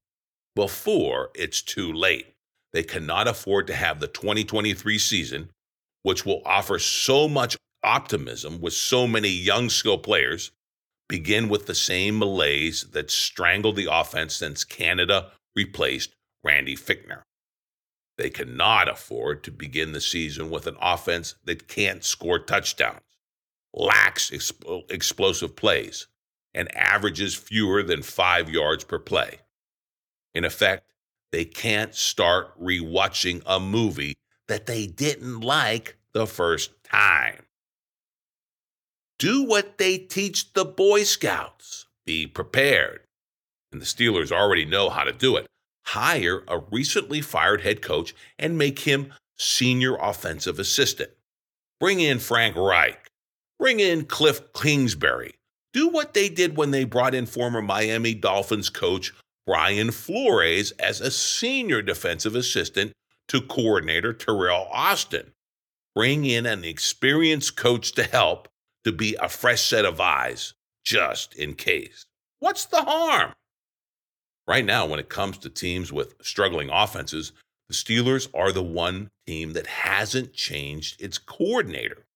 before 0.56 1.32
it's 1.34 1.62
too 1.62 1.92
late. 1.92 2.34
They 2.72 2.84
cannot 2.84 3.28
afford 3.28 3.68
to 3.68 3.76
have 3.76 4.00
the 4.00 4.08
2023 4.08 5.00
season, 5.00 5.50
which 6.04 6.26
will 6.26 6.42
offer 6.46 6.78
so 6.78 7.28
much 7.28 7.58
optimism 7.84 8.62
with 8.62 8.74
so 8.74 9.08
many 9.08 9.30
young 9.30 9.70
skill 9.70 9.98
players, 9.98 10.52
begin 11.10 11.50
with 11.50 11.66
the 11.66 11.76
same 11.76 12.20
malaise 12.20 12.88
that 12.92 13.10
strangled 13.10 13.76
the 13.76 13.88
offense 13.90 14.36
since 14.36 14.64
Canada 14.64 15.32
replaced 15.56 16.14
Randy 16.44 16.76
Fichtner. 16.76 17.22
They 18.18 18.30
cannot 18.30 18.90
afford 18.90 19.44
to 19.46 19.52
begin 19.52 19.94
the 19.94 20.02
season 20.02 20.50
with 20.50 20.68
an 20.68 20.76
offense 20.82 21.36
that 21.46 21.68
can't 21.68 22.04
score 22.04 22.40
touchdowns 22.40 23.02
lacks 23.74 24.30
exp- 24.32 24.92
explosive 24.92 25.56
plays 25.56 26.08
and 26.54 26.76
averages 26.76 27.36
fewer 27.36 27.84
than 27.84 28.02
five 28.02 28.50
yards 28.50 28.84
per 28.84 29.00
play. 29.00 29.40
In 30.34 30.46
effect, 30.46 30.92
they 31.32 31.46
can't 31.46 31.94
start 31.94 32.60
rewatching 32.60 33.42
a 33.46 33.60
movie 33.60 34.16
that 34.48 34.66
they 34.66 34.88
didn't 34.88 35.42
like 35.42 35.98
the 36.14 36.26
first 36.26 36.72
time. 36.84 37.44
Do 39.20 39.44
what 39.44 39.78
they 39.78 39.98
teach 39.98 40.54
the 40.54 40.66
Boy 40.66 41.04
Scouts. 41.04 41.86
Be 42.06 42.28
prepared. 42.28 43.02
And 43.72 43.82
the 43.82 43.86
Steelers 43.86 44.32
already 44.32 44.64
know 44.64 44.90
how 44.90 45.04
to 45.04 45.12
do 45.12 45.36
it. 45.36 45.48
Hire 45.86 46.44
a 46.48 46.60
recently 46.60 47.22
fired 47.22 47.62
head 47.62 47.82
coach 47.82 48.16
and 48.40 48.58
make 48.58 48.80
him 48.80 49.14
senior 49.38 49.96
offensive 49.98 50.60
assistant. 50.60 51.12
Bring 51.80 52.00
in 52.00 52.20
Frank 52.20 52.56
Reich 52.56 53.07
Bring 53.60 53.80
in 53.80 54.06
Cliff 54.06 54.54
Kingsbury. 54.54 55.34
Do 55.74 55.90
what 55.90 56.14
they 56.14 56.30
did 56.30 56.58
when 56.58 56.72
they 56.72 56.86
brought 56.86 57.16
in 57.16 57.26
former 57.26 57.62
Miami 57.62 58.14
Dolphins 58.14 58.70
coach 58.70 59.14
Brian 59.46 59.92
Flores 59.92 60.72
as 60.72 61.02
a 61.02 61.10
senior 61.10 61.82
defensive 61.82 62.36
assistant 62.36 62.94
to 63.28 63.42
coordinator 63.42 64.14
Teryl 64.14 64.68
Austin. 64.72 65.34
Bring 65.96 66.26
in 66.26 66.46
an 66.46 66.64
experienced 66.64 67.56
coach 67.56 67.94
to 67.94 68.04
help 68.04 68.48
to 68.84 68.92
be 68.92 69.16
a 69.20 69.28
fresh 69.28 69.62
set 69.62 69.86
of 69.86 70.00
eyes, 70.00 70.54
just 70.86 71.36
in 71.36 71.56
case. 71.56 72.06
What's 72.40 72.66
the 72.66 72.84
harm? 72.84 73.34
Right 74.48 74.64
now, 74.64 74.86
when 74.86 75.00
it 75.00 75.10
comes 75.10 75.38
to 75.40 75.50
teams 75.50 75.92
with 75.92 76.16
struggling 76.22 76.70
offenses, 76.70 77.34
the 77.68 77.74
Steelers 77.74 78.30
are 78.34 78.52
the 78.52 78.64
one 78.64 79.10
team 79.26 79.54
that 79.54 79.68
hasn't 79.68 80.34
changed 80.34 81.02
its 81.02 81.18
coordinator. 81.18 82.07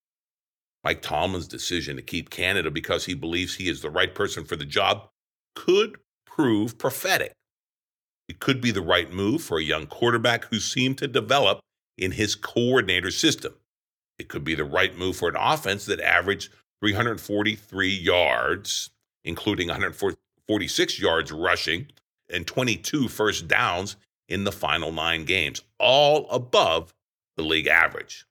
Mike 0.84 1.02
Tomlin's 1.02 1.48
decision 1.48 1.96
to 1.96 2.02
keep 2.02 2.30
Canada 2.30 2.72
because 2.72 3.06
he 3.06 3.14
believes 3.14 3.56
he 3.56 3.70
is 3.70 3.82
the 3.82 3.90
right 3.90 4.14
person 4.14 4.46
for 4.46 4.56
the 4.56 4.66
job 4.66 5.10
could 5.56 5.98
prove 6.26 6.78
prophetic. 6.78 7.34
It 8.28 8.40
could 8.40 8.62
be 8.62 8.72
the 8.72 8.82
right 8.82 9.12
move 9.12 9.44
for 9.44 9.60
a 9.60 9.64
young 9.64 9.88
quarterback 9.88 10.46
who 10.46 10.60
seemed 10.60 10.98
to 11.00 11.08
develop 11.08 11.60
in 11.98 12.12
his 12.12 12.36
coordinator 12.36 13.12
system. 13.12 13.54
It 14.18 14.30
could 14.30 14.44
be 14.44 14.56
the 14.56 14.64
right 14.64 14.98
move 14.98 15.18
for 15.18 15.30
an 15.30 15.36
offense 15.38 15.86
that 15.86 16.00
averaged 16.00 16.52
343 16.82 17.90
yards, 17.90 18.90
including 19.24 19.68
146 19.68 21.00
yards 21.00 21.32
rushing 21.32 21.88
and 22.30 22.48
22 22.48 23.08
first 23.08 23.48
downs 23.48 23.98
in 24.30 24.46
the 24.46 24.52
final 24.52 24.92
nine 24.92 25.26
games, 25.26 25.62
all 25.78 26.30
above 26.30 26.94
the 27.36 27.44
league 27.44 27.68
average. 27.68 28.26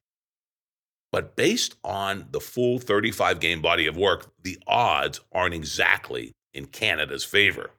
But 1.12 1.34
based 1.36 1.76
on 1.82 2.28
the 2.30 2.40
full 2.40 2.78
35 2.78 3.40
game 3.40 3.60
body 3.60 3.86
of 3.86 3.96
work, 3.96 4.30
the 4.42 4.58
odds 4.66 5.20
aren't 5.32 5.54
exactly 5.54 6.32
in 6.54 6.66
Canada's 6.66 7.24
favor. 7.24 7.70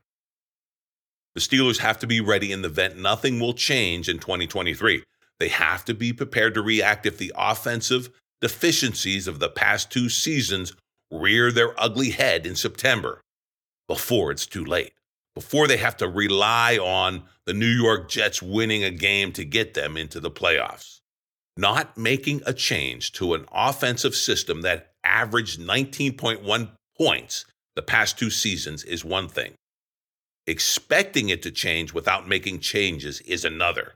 The 1.35 1.41
Steelers 1.41 1.79
have 1.79 1.97
to 1.99 2.07
be 2.07 2.19
ready 2.19 2.51
in 2.51 2.61
the 2.61 2.67
event 2.67 2.97
nothing 2.97 3.39
will 3.39 3.53
change 3.53 4.09
in 4.09 4.19
2023. 4.19 5.03
They 5.39 5.47
have 5.47 5.85
to 5.85 5.93
be 5.93 6.13
prepared 6.13 6.53
to 6.55 6.61
react 6.61 7.05
if 7.05 7.17
the 7.17 7.33
offensive 7.35 8.09
deficiencies 8.41 9.27
of 9.27 9.39
the 9.39 9.49
past 9.49 9.91
two 9.91 10.09
seasons 10.09 10.73
rear 11.11 11.51
their 11.51 11.79
ugly 11.79 12.09
head 12.09 12.45
in 12.45 12.55
September 12.55 13.21
before 13.87 14.31
it's 14.31 14.45
too 14.45 14.63
late, 14.63 14.93
before 15.35 15.67
they 15.67 15.77
have 15.77 15.97
to 15.97 16.07
rely 16.07 16.77
on 16.77 17.23
the 17.45 17.53
New 17.53 17.65
York 17.65 18.09
Jets 18.09 18.41
winning 18.41 18.83
a 18.83 18.91
game 18.91 19.31
to 19.33 19.45
get 19.45 19.73
them 19.73 19.97
into 19.97 20.19
the 20.19 20.31
playoffs. 20.31 21.00
Not 21.57 21.97
making 21.97 22.41
a 22.45 22.53
change 22.53 23.11
to 23.13 23.33
an 23.33 23.45
offensive 23.51 24.15
system 24.15 24.61
that 24.61 24.93
averaged 25.03 25.59
19.1 25.59 26.71
points 26.97 27.45
the 27.75 27.81
past 27.81 28.17
two 28.17 28.29
seasons 28.29 28.83
is 28.83 29.05
one 29.05 29.27
thing. 29.27 29.53
Expecting 30.47 31.29
it 31.29 31.41
to 31.43 31.51
change 31.51 31.93
without 31.93 32.27
making 32.27 32.59
changes 32.59 33.21
is 33.21 33.45
another. 33.45 33.93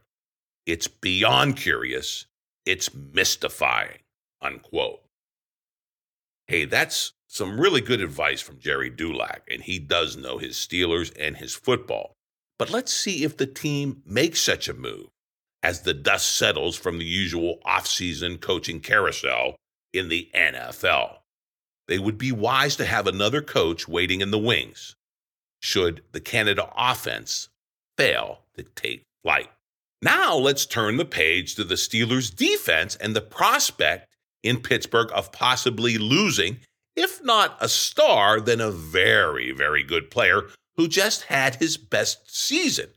It's 0.66 0.88
beyond 0.88 1.58
curious. 1.58 2.26
It's 2.66 2.94
mystifying. 2.94 4.00
Unquote. 4.42 5.02
Hey, 6.48 6.66
that's 6.66 7.14
some 7.28 7.60
really 7.60 7.82
good 7.82 8.02
advice 8.02 8.42
from 8.42 8.60
Gerry 8.60 8.90
Dulac, 8.90 9.42
and 9.50 9.64
he 9.64 9.80
does 9.80 10.16
know 10.16 10.38
his 10.38 10.56
Steelers 10.56 11.12
and 11.20 11.38
his 11.38 11.54
football. 11.54 12.14
But 12.58 12.70
let's 12.70 12.94
see 12.94 13.24
if 13.24 13.36
the 13.36 13.48
team 13.48 14.02
makes 14.06 14.40
such 14.40 14.70
a 14.70 14.74
move 14.74 15.08
as 15.66 15.82
the 15.82 15.96
dust 15.96 16.36
settles 16.36 16.76
from 16.76 17.00
the 17.00 17.06
usual 17.06 17.58
offseason 17.66 18.40
coaching 18.40 18.80
carousel 18.80 19.56
in 19.94 20.10
the 20.10 20.30
NFL. 20.36 21.18
They 21.88 21.98
would 21.98 22.20
be 22.20 22.32
wise 22.32 22.76
to 22.76 22.86
have 22.86 23.08
another 23.08 23.42
coach 23.42 23.88
waiting 23.88 24.22
in 24.22 24.30
the 24.30 24.38
wings 24.38 24.96
should 25.60 26.04
the 26.12 26.20
Canada 26.20 26.70
offense 26.78 27.50
fail 27.98 28.42
to 28.54 28.62
take 28.62 29.06
flight. 29.24 29.50
Now 30.04 30.36
let's 30.36 30.68
turn 30.68 30.98
the 30.98 31.04
page 31.04 31.56
to 31.56 31.64
the 31.64 31.74
Steelers' 31.74 32.34
defense 32.34 32.96
and 32.98 33.16
the 33.16 33.22
prospect 33.22 34.08
in 34.44 34.62
Pittsburgh 34.62 35.10
of 35.16 35.32
possibly 35.32 35.98
losing, 35.98 36.60
if 36.96 37.24
not 37.24 37.58
a 37.60 37.70
star, 37.70 38.40
then 38.40 38.62
a 38.62 38.70
very, 38.70 39.52
very 39.52 39.82
good 39.82 40.12
player 40.12 40.44
who 40.78 40.88
just 40.88 41.24
had 41.24 41.56
his 41.56 41.76
best 41.76 42.36
season. 42.36 42.90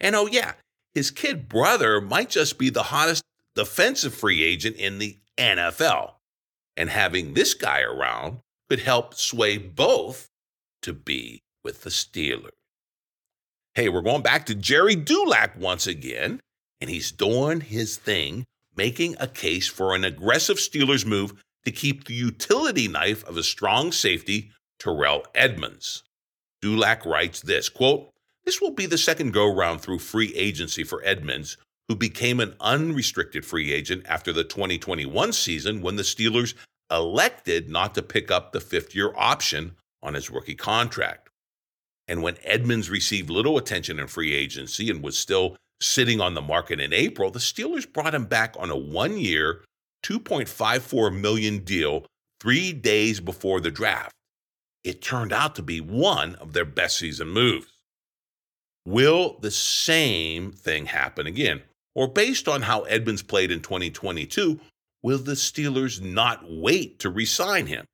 And 0.00 0.16
oh, 0.16 0.26
yeah, 0.26 0.54
his 0.94 1.10
kid 1.10 1.48
brother 1.48 2.00
might 2.00 2.30
just 2.30 2.58
be 2.58 2.70
the 2.70 2.84
hottest 2.84 3.22
defensive 3.54 4.14
free 4.14 4.42
agent 4.42 4.76
in 4.76 4.98
the 4.98 5.18
NFL. 5.36 6.12
And 6.76 6.90
having 6.90 7.34
this 7.34 7.54
guy 7.54 7.80
around 7.80 8.38
could 8.68 8.80
help 8.80 9.14
sway 9.14 9.58
both 9.58 10.28
to 10.82 10.92
be 10.92 11.42
with 11.64 11.82
the 11.82 11.90
Steelers. 11.90 12.50
Hey, 13.74 13.88
we're 13.88 14.00
going 14.00 14.22
back 14.22 14.46
to 14.46 14.54
Gerry 14.54 14.96
Dulac 14.96 15.56
once 15.58 15.86
again, 15.86 16.40
and 16.80 16.90
he's 16.90 17.12
doing 17.12 17.60
his 17.60 17.96
thing, 17.96 18.44
making 18.76 19.16
a 19.18 19.26
case 19.26 19.68
for 19.68 19.94
an 19.94 20.04
aggressive 20.04 20.56
Steelers 20.56 21.06
move 21.06 21.42
to 21.64 21.70
keep 21.70 22.04
the 22.04 22.14
utility 22.14 22.88
knife 22.88 23.24
of 23.28 23.36
a 23.36 23.42
strong 23.42 23.92
safety, 23.92 24.50
Terrell 24.78 25.24
Edmunds. 25.34 26.02
Dulac 26.62 27.04
writes 27.04 27.40
this 27.40 27.68
quote, 27.68 28.10
this 28.48 28.62
will 28.62 28.70
be 28.70 28.86
the 28.86 28.96
second 28.96 29.34
go 29.34 29.46
round 29.54 29.82
through 29.82 29.98
free 29.98 30.34
agency 30.34 30.82
for 30.82 31.02
Edmunds, 31.04 31.58
who 31.86 31.94
became 31.94 32.40
an 32.40 32.54
unrestricted 32.60 33.44
free 33.44 33.70
agent 33.70 34.06
after 34.08 34.32
the 34.32 34.42
2021 34.42 35.34
season 35.34 35.82
when 35.82 35.96
the 35.96 36.02
Steelers 36.02 36.54
elected 36.90 37.68
not 37.68 37.94
to 37.94 38.00
pick 38.00 38.30
up 38.30 38.52
the 38.52 38.60
fifth 38.60 38.94
year 38.94 39.12
option 39.18 39.72
on 40.02 40.14
his 40.14 40.30
rookie 40.30 40.54
contract. 40.54 41.28
And 42.08 42.22
when 42.22 42.38
Edmunds 42.42 42.88
received 42.88 43.28
little 43.28 43.58
attention 43.58 43.98
in 43.98 44.06
free 44.06 44.32
agency 44.32 44.88
and 44.88 45.02
was 45.02 45.18
still 45.18 45.58
sitting 45.82 46.18
on 46.18 46.32
the 46.32 46.40
market 46.40 46.80
in 46.80 46.94
April, 46.94 47.30
the 47.30 47.40
Steelers 47.40 47.92
brought 47.92 48.14
him 48.14 48.24
back 48.24 48.56
on 48.58 48.70
a 48.70 48.76
one 48.78 49.18
year, 49.18 49.62
2.54 50.06 51.20
million 51.20 51.58
deal 51.58 52.06
three 52.40 52.72
days 52.72 53.20
before 53.20 53.60
the 53.60 53.70
draft. 53.70 54.14
It 54.84 55.02
turned 55.02 55.34
out 55.34 55.54
to 55.56 55.62
be 55.62 55.82
one 55.82 56.34
of 56.36 56.54
their 56.54 56.64
best 56.64 56.96
season 56.96 57.28
moves. 57.28 57.66
Will 58.88 59.36
the 59.40 59.50
same 59.50 60.50
thing 60.50 60.86
happen 60.86 61.26
again? 61.26 61.60
Or 61.94 62.08
based 62.08 62.48
on 62.48 62.62
how 62.62 62.84
Edmunds 62.84 63.22
played 63.22 63.50
in 63.50 63.60
2022, 63.60 64.58
will 65.02 65.18
the 65.18 65.32
Steelers 65.32 66.00
not 66.00 66.50
wait 66.50 66.98
to 67.00 67.10
re 67.10 67.26
sign 67.26 67.66
him? 67.66 67.84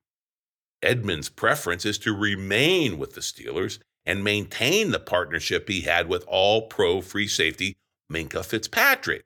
Edmunds' 0.81 1.27
preference 1.27 1.85
is 1.85 1.97
to 1.97 2.15
remain 2.15 2.97
with 2.97 3.13
the 3.13 3.19
Steelers 3.19 3.79
and 4.05 4.23
maintain 4.23 4.91
the 4.91 4.99
partnership 5.01 5.67
he 5.67 5.81
had 5.81 6.07
with 6.07 6.23
all 6.29 6.67
pro 6.67 7.01
free 7.01 7.27
safety 7.27 7.75
Minkah 8.09 8.45
Fitzpatrick. 8.45 9.25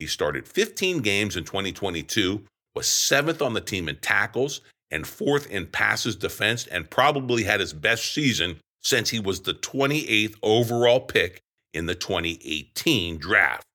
He 0.00 0.08
started 0.08 0.48
15 0.48 1.02
games 1.02 1.36
in 1.36 1.44
2022, 1.44 2.42
was 2.74 2.88
seventh 2.88 3.40
on 3.40 3.54
the 3.54 3.60
team 3.60 3.88
in 3.88 3.94
tackles 3.98 4.60
and 4.90 5.06
fourth 5.06 5.48
in 5.52 5.68
passes 5.68 6.16
defense, 6.16 6.66
and 6.66 6.90
probably 6.90 7.44
had 7.44 7.60
his 7.60 7.72
best 7.72 8.12
season 8.12 8.58
since 8.86 9.10
he 9.10 9.18
was 9.18 9.40
the 9.40 9.52
28th 9.52 10.36
overall 10.44 11.00
pick 11.00 11.42
in 11.74 11.86
the 11.86 11.94
2018 11.96 13.18
draft. 13.18 13.66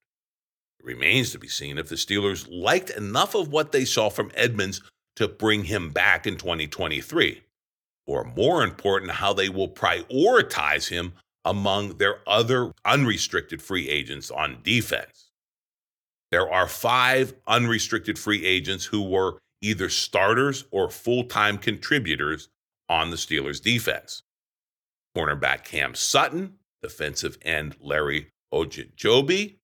It 0.79 0.85
remains 0.85 1.31
to 1.31 1.37
be 1.37 1.49
seen 1.49 1.77
if 1.77 1.89
the 1.89 1.95
Steelers 1.95 2.47
liked 2.49 2.91
enough 2.91 3.35
of 3.35 3.49
what 3.49 3.73
they 3.73 3.83
saw 3.83 4.09
from 4.09 4.31
Edmunds 4.35 4.81
to 5.17 5.27
bring 5.27 5.65
him 5.65 5.89
back 5.89 6.25
in 6.25 6.37
2023 6.37 7.41
or 8.07 8.23
more 8.23 8.63
important, 8.63 9.11
how 9.11 9.33
they 9.33 9.49
will 9.49 9.67
prioritize 9.67 10.87
him 10.87 11.11
among 11.43 11.97
their 11.97 12.19
other 12.25 12.71
unrestricted 12.85 13.61
free 13.61 13.89
agents 13.89 14.31
on 14.31 14.59
defense. 14.63 15.31
There 16.31 16.49
are 16.49 16.69
five 16.69 17.33
unrestricted 17.47 18.17
free 18.17 18.45
agents 18.45 18.85
who 18.85 19.01
were 19.01 19.39
either 19.61 19.89
starters 19.89 20.63
or 20.71 20.89
full 20.89 21.25
time 21.25 21.57
contributors 21.57 22.47
on 22.87 23.09
the 23.09 23.17
Steelers' 23.17 23.61
defense. 23.61 24.23
Cornerback 25.15 25.63
Cam 25.63 25.95
Sutton, 25.95 26.55
defensive 26.81 27.37
end 27.41 27.75
Larry 27.79 28.29
Ogunjobi, 28.53 29.57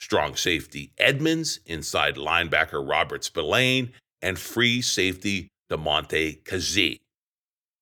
strong 0.00 0.36
safety 0.36 0.92
Edmunds, 0.98 1.60
inside 1.66 2.16
linebacker 2.16 2.86
Robert 2.86 3.24
Spillane, 3.24 3.92
and 4.22 4.38
free 4.38 4.80
safety 4.82 5.48
Damontae 5.70 6.42
Kazee. 6.44 6.98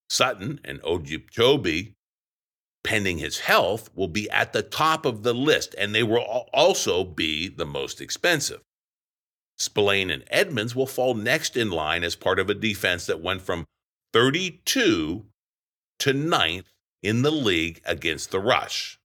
Sutton 0.09 0.59
and 0.63 0.81
Ogunjobi, 0.81 1.93
pending 2.83 3.17
his 3.17 3.39
health, 3.39 3.89
will 3.95 4.07
be 4.07 4.29
at 4.29 4.53
the 4.53 4.61
top 4.61 5.05
of 5.05 5.23
the 5.23 5.33
list, 5.33 5.75
and 5.77 5.93
they 5.93 6.03
will 6.03 6.47
also 6.53 7.03
be 7.03 7.47
the 7.47 7.65
most 7.65 8.01
expensive. 8.01 8.61
Spillane 9.57 10.11
and 10.11 10.23
Edmunds 10.29 10.75
will 10.75 10.85
fall 10.85 11.13
next 11.13 11.55
in 11.55 11.71
line 11.71 12.03
as 12.03 12.15
part 12.15 12.39
of 12.39 12.49
a 12.49 12.53
defense 12.53 13.05
that 13.05 13.21
went 13.21 13.41
from 13.41 13.65
32 14.13 15.25
to 15.99 16.13
9th 16.13 16.65
in 17.05 17.21
the 17.21 17.31
league 17.31 17.81
against 17.85 18.31
the 18.31 18.39
rush. 18.39 18.99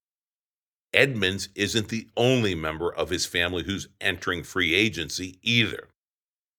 Edmunds 0.95 1.51
isn't 1.55 1.89
the 1.89 2.09
only 2.17 2.55
member 2.55 2.93
of 2.93 3.11
his 3.11 3.27
family 3.27 3.63
who's 3.63 3.89
entering 4.01 4.43
free 4.43 4.75
agency 4.75 5.39
either. 5.43 5.89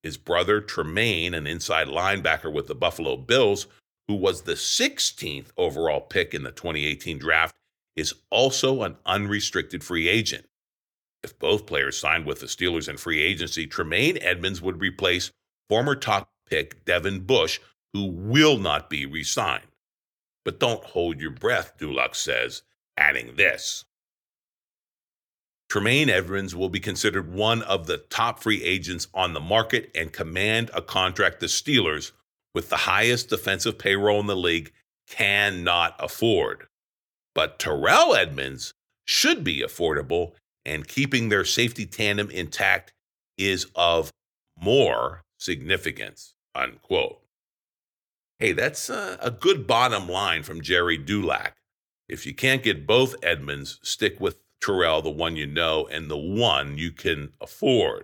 His 0.04 0.18
brother 0.18 0.62
Tremaine, 0.62 1.34
an 1.34 1.48
inside 1.48 1.88
linebacker 1.88 2.54
with 2.54 2.68
the 2.68 2.76
Buffalo 2.76 3.18
Bills, 3.18 3.66
who 4.08 4.14
was 4.14 4.44
the 4.44 4.54
16th 4.54 5.48
overall 5.58 6.02
pick 6.02 6.34
in 6.34 6.44
the 6.44 6.52
2018 6.52 7.18
draft, 7.18 7.56
is 7.96 8.14
also 8.30 8.84
an 8.84 8.98
unrestricted 9.06 9.84
free 9.84 10.08
agent. 10.08 10.46
If 11.24 11.38
both 11.40 11.66
players 11.66 11.98
signed 11.98 12.26
with 12.26 12.40
the 12.40 12.46
Steelers 12.46 12.88
in 12.88 12.98
free 12.98 13.22
agency, 13.22 13.66
Tremaine 13.66 14.18
Edmunds 14.22 14.62
would 14.62 14.80
replace 14.80 15.32
former 15.70 15.96
top 15.96 16.30
pick 16.48 16.86
Devin 16.86 17.22
Bush, 17.22 17.60
who 17.94 18.06
will 18.06 18.58
not 18.58 18.90
be 18.90 19.06
re 19.06 19.24
signed. 19.24 19.71
But 20.44 20.60
don't 20.60 20.84
hold 20.84 21.20
your 21.20 21.32
breath, 21.32 21.78
Dulac 21.78 22.16
says, 22.16 22.64
adding 22.98 23.36
this. 23.36 23.86
Tremaine 25.70 26.10
Edmunds 26.10 26.54
will 26.54 26.68
be 26.68 26.82
considered 26.82 27.34
one 27.34 27.62
of 27.62 27.88
the 27.88 27.98
top 27.98 28.44
free 28.44 28.62
agents 28.62 29.08
on 29.14 29.34
the 29.34 29.40
market 29.40 29.90
and 29.96 30.12
command 30.12 30.70
a 30.74 30.82
contract 30.82 31.40
the 31.40 31.46
Steelers 31.46 32.12
with 32.54 32.70
the 32.70 32.76
highest 32.76 33.30
defensive 33.30 33.80
payroll 33.80 34.20
in 34.20 34.28
the 34.28 34.36
league 34.36 34.74
cannot 35.08 35.96
afford. 36.00 36.68
But 37.34 37.60
Terrell 37.60 38.16
Edmunds 38.16 38.74
should 39.06 39.44
be 39.44 39.62
affordable, 39.62 40.34
and 40.66 40.88
keeping 40.88 41.30
their 41.30 41.46
safety 41.46 41.86
tandem 41.86 42.30
intact 42.30 42.94
is 43.38 43.68
of 43.76 44.12
more 44.60 45.24
significance. 45.38 46.34
Unquote. 46.54 47.21
Hey, 48.42 48.52
that's 48.52 48.90
a, 48.90 49.18
a 49.22 49.32
good 49.32 49.66
bottom 49.66 50.10
line 50.10 50.44
from 50.44 50.62
Gerry 50.62 50.98
Dulac. 50.98 51.56
If 52.10 52.26
you 52.26 52.34
can't 52.34 52.64
get 52.64 52.86
both 52.86 53.16
Edmunds, 53.24 53.80
stick 53.84 54.20
with 54.20 54.38
Terrell, 54.60 55.02
the 55.02 55.10
one 55.10 55.38
you 55.38 55.48
know, 55.48 55.88
and 55.88 56.12
the 56.12 56.18
one 56.18 56.78
you 56.78 56.92
can 56.92 57.32
afford 57.40 58.04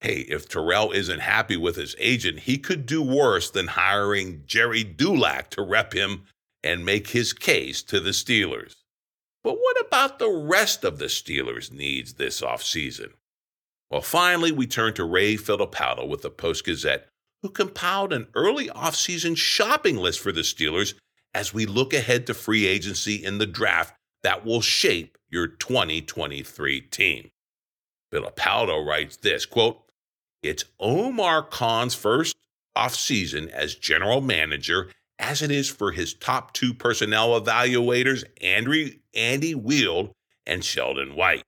hey, 0.00 0.20
if 0.28 0.48
Terrell 0.48 0.92
isn't 0.92 1.20
happy 1.20 1.56
with 1.56 1.76
his 1.76 1.96
agent, 1.98 2.40
he 2.40 2.58
could 2.58 2.86
do 2.86 3.02
worse 3.02 3.50
than 3.50 3.68
hiring 3.68 4.42
Gerry 4.46 4.84
Dulac 4.84 5.50
to 5.50 5.62
rep 5.62 5.92
him 5.92 6.24
and 6.62 6.84
make 6.84 7.08
his 7.08 7.32
case 7.32 7.82
to 7.84 7.98
the 7.98 8.10
Steelers. 8.10 8.76
But 9.42 9.54
what 9.54 9.80
about 9.80 10.18
the 10.18 10.30
rest 10.30 10.84
of 10.84 10.98
the 10.98 11.06
Steelers' 11.06 11.72
needs 11.72 12.14
this 12.14 12.40
offseason? 12.40 13.14
Well, 13.90 14.00
finally, 14.00 14.52
we 14.52 14.66
turn 14.66 14.94
to 14.94 15.04
Ray 15.04 15.36
Fittipaldo 15.36 16.06
with 16.08 16.22
the 16.22 16.30
Post 16.30 16.64
Gazette, 16.64 17.08
who 17.42 17.50
compiled 17.50 18.12
an 18.12 18.26
early 18.34 18.68
offseason 18.68 19.36
shopping 19.36 19.96
list 19.96 20.20
for 20.20 20.32
the 20.32 20.40
Steelers 20.40 20.94
as 21.34 21.52
we 21.52 21.66
look 21.66 21.92
ahead 21.92 22.26
to 22.26 22.34
free 22.34 22.66
agency 22.66 23.22
in 23.22 23.38
the 23.38 23.46
draft 23.46 23.94
that 24.22 24.44
will 24.44 24.60
shape 24.60 25.18
your 25.28 25.46
2023 25.46 26.80
team. 26.80 27.30
Fittipaldo 28.12 28.84
writes 28.84 29.16
this 29.16 29.44
quote, 29.44 29.82
it's 30.42 30.64
Omar 30.78 31.42
Khan's 31.42 31.94
first 31.94 32.36
offseason 32.76 33.48
as 33.50 33.74
general 33.74 34.20
manager, 34.20 34.90
as 35.18 35.42
it 35.42 35.50
is 35.50 35.68
for 35.68 35.92
his 35.92 36.14
top 36.14 36.52
two 36.52 36.72
personnel 36.74 37.40
evaluators, 37.40 38.24
Andy, 38.40 39.00
Andy 39.14 39.54
Weidl 39.54 40.12
and 40.46 40.64
Sheldon 40.64 41.16
White. 41.16 41.42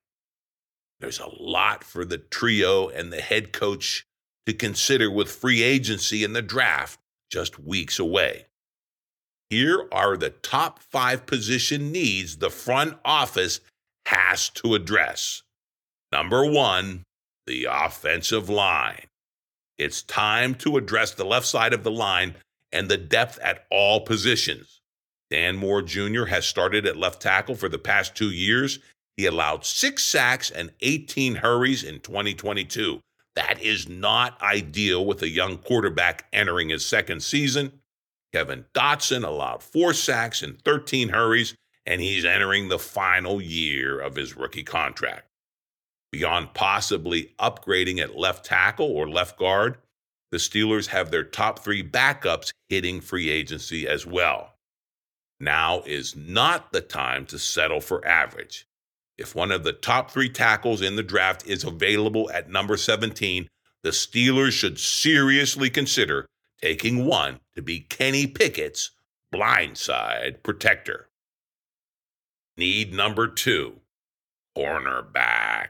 There's 1.01 1.21
a 1.21 1.29
lot 1.29 1.85
for 1.85 2.05
the 2.05 2.19
trio 2.19 2.89
and 2.89 3.13
the 3.13 3.21
head 3.21 3.53
coach 3.53 4.05
to 4.49 4.55
consider 4.55 5.11
with 5.11 5.31
free 5.31 5.63
agency 5.63 6.25
and 6.25 6.35
the 6.35 6.41
draft 6.41 6.99
just 7.31 7.59
weeks 7.59 7.99
away. 7.99 8.47
Here 9.51 9.87
are 9.93 10.17
the 10.17 10.31
top 10.31 10.79
five 10.79 11.27
position 11.27 11.93
needs 11.93 12.39
the 12.39 12.49
front 12.49 12.97
office 13.05 13.61
has 14.07 14.49
to 14.51 14.75
address. 14.75 15.43
Number 16.11 16.51
one, 16.51 17.03
the 17.47 17.67
offensive 17.71 18.49
line. 18.49 19.05
It's 19.77 20.01
time 20.01 20.55
to 20.57 20.79
address 20.79 21.13
the 21.13 21.27
left 21.27 21.47
side 21.47 21.75
of 21.75 21.85
the 21.85 21.91
line 21.91 22.35
and 22.73 22.89
the 22.89 22.97
depth 22.97 23.39
at 23.41 23.67
all 23.71 24.01
positions. 24.01 24.81
Dan 25.31 25.57
Moore 25.57 25.83
Jr. 25.83 26.25
has 26.25 26.47
started 26.47 26.87
at 26.87 26.97
left 26.97 27.21
tackle 27.21 27.55
for 27.55 27.69
the 27.69 27.79
past 27.79 28.15
two 28.15 28.31
years. 28.31 28.79
He 29.19 29.27
allowed 29.27 29.67
six 29.67 30.05
sacks 30.05 30.51
and 30.51 30.73
18 30.81 31.35
hurries 31.37 31.85
in 31.85 32.01
2022. 32.01 33.03
That 33.39 33.63
is 33.63 33.89
not 33.89 34.43
ideal 34.43 35.07
with 35.07 35.23
a 35.23 35.29
young 35.29 35.59
quarterback 35.59 36.27
entering 36.33 36.71
his 36.71 36.85
second 36.85 37.23
season. 37.23 37.71
Kevin 38.35 38.65
Dotson 38.75 39.25
allowed 39.25 39.63
four 39.63 39.95
sacks 39.95 40.43
and 40.43 40.61
13 40.63 41.11
hurries, 41.11 41.55
and 41.87 42.01
he's 42.01 42.25
entering 42.25 42.67
the 42.67 42.81
final 42.81 43.41
year 43.41 44.01
of 44.01 44.17
his 44.17 44.37
rookie 44.37 44.65
contract. 44.65 45.29
Beyond 46.11 46.53
possibly 46.53 47.33
upgrading 47.39 48.01
at 48.01 48.17
left 48.19 48.45
tackle 48.45 48.91
or 48.91 49.09
left 49.09 49.39
guard, 49.39 49.79
the 50.33 50.39
Steelers 50.39 50.89
have 50.89 51.13
their 51.13 51.23
top 51.23 51.61
three 51.61 51.85
backups 51.89 52.51
hitting 52.69 53.01
free 53.01 53.31
agency 53.31 53.87
as 53.87 54.05
well. 54.05 54.57
Now 55.39 55.83
is 55.87 56.17
not 56.17 56.73
the 56.73 56.81
time 56.81 57.25
to 57.27 57.39
settle 57.39 57.81
for 57.81 58.05
average. 58.05 58.68
If 59.19 59.35
one 59.35 59.51
of 59.51 59.65
the 59.65 59.73
top 59.73 60.11
three 60.11 60.29
tackles 60.29 60.81
in 60.81 60.95
the 60.97 61.03
draft 61.03 61.47
is 61.47 61.65
available 61.65 62.31
at 62.31 62.49
number 62.49 62.77
17, 62.77 63.49
the 63.83 63.91
Steelers 63.91 64.53
should 64.53 64.79
seriously 64.79 65.69
consider 65.69 66.27
taking 66.63 67.05
one 67.05 67.41
to 67.55 67.63
be 67.63 67.81
Kenny 67.81 68.27
Pickett's 68.27 68.93
blindside 69.35 70.43
protector. 70.43 71.09
Need 72.57 72.93
number 72.95 73.29
two 73.29 73.81
cornerback. 74.57 75.69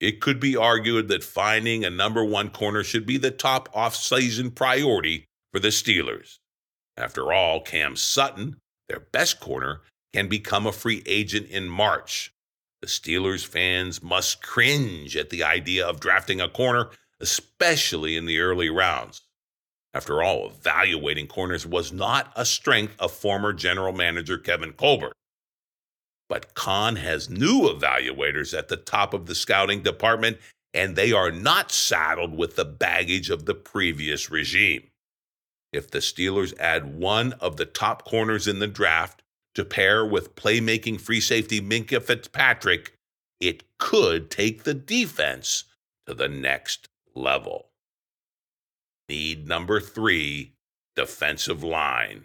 It 0.00 0.20
could 0.20 0.38
be 0.38 0.56
argued 0.56 1.08
that 1.08 1.24
finding 1.24 1.84
a 1.84 1.90
number 1.90 2.24
one 2.24 2.50
corner 2.50 2.84
should 2.84 3.06
be 3.06 3.18
the 3.18 3.30
top 3.30 3.68
off-season 3.74 4.52
priority 4.52 5.26
for 5.52 5.58
the 5.58 5.68
Steelers. 5.68 6.38
After 6.96 7.32
all, 7.32 7.60
Cam 7.60 7.96
Sutton, 7.96 8.56
their 8.88 9.00
best 9.00 9.40
corner, 9.40 9.82
can 10.12 10.28
become 10.28 10.66
a 10.66 10.72
free 10.72 11.02
agent 11.06 11.48
in 11.48 11.68
March. 11.68 12.32
The 12.80 12.86
Steelers 12.86 13.46
fans 13.46 14.02
must 14.02 14.42
cringe 14.42 15.16
at 15.16 15.30
the 15.30 15.42
idea 15.42 15.86
of 15.86 16.00
drafting 16.00 16.40
a 16.40 16.48
corner, 16.48 16.90
especially 17.20 18.16
in 18.16 18.26
the 18.26 18.38
early 18.38 18.70
rounds. 18.70 19.22
After 19.94 20.22
all, 20.22 20.46
evaluating 20.46 21.26
corners 21.26 21.66
was 21.66 21.92
not 21.92 22.32
a 22.36 22.44
strength 22.44 22.94
of 23.00 23.10
former 23.10 23.52
general 23.52 23.92
manager 23.92 24.38
Kevin 24.38 24.72
Colbert. 24.72 25.12
But 26.28 26.54
Khan 26.54 26.96
has 26.96 27.30
new 27.30 27.62
evaluators 27.62 28.56
at 28.56 28.68
the 28.68 28.76
top 28.76 29.14
of 29.14 29.26
the 29.26 29.34
scouting 29.34 29.82
department, 29.82 30.38
and 30.74 30.94
they 30.94 31.12
are 31.12 31.30
not 31.30 31.72
saddled 31.72 32.36
with 32.36 32.54
the 32.54 32.66
baggage 32.66 33.30
of 33.30 33.46
the 33.46 33.54
previous 33.54 34.30
regime. 34.30 34.90
If 35.72 35.90
the 35.90 35.98
Steelers 35.98 36.56
add 36.60 36.98
one 36.98 37.32
of 37.34 37.56
the 37.56 37.66
top 37.66 38.04
corners 38.04 38.46
in 38.46 38.58
the 38.58 38.66
draft 38.66 39.22
to 39.58 39.64
pair 39.64 40.06
with 40.06 40.36
playmaking 40.36 41.00
free 41.00 41.20
safety 41.20 41.60
Minkah 41.60 42.00
Fitzpatrick, 42.00 42.92
it 43.40 43.64
could 43.76 44.30
take 44.30 44.62
the 44.62 44.72
defense 44.72 45.64
to 46.06 46.14
the 46.14 46.28
next 46.28 46.88
level. 47.16 47.70
Need 49.08 49.48
number 49.48 49.80
three 49.80 50.52
defensive 50.94 51.64
line. 51.64 52.22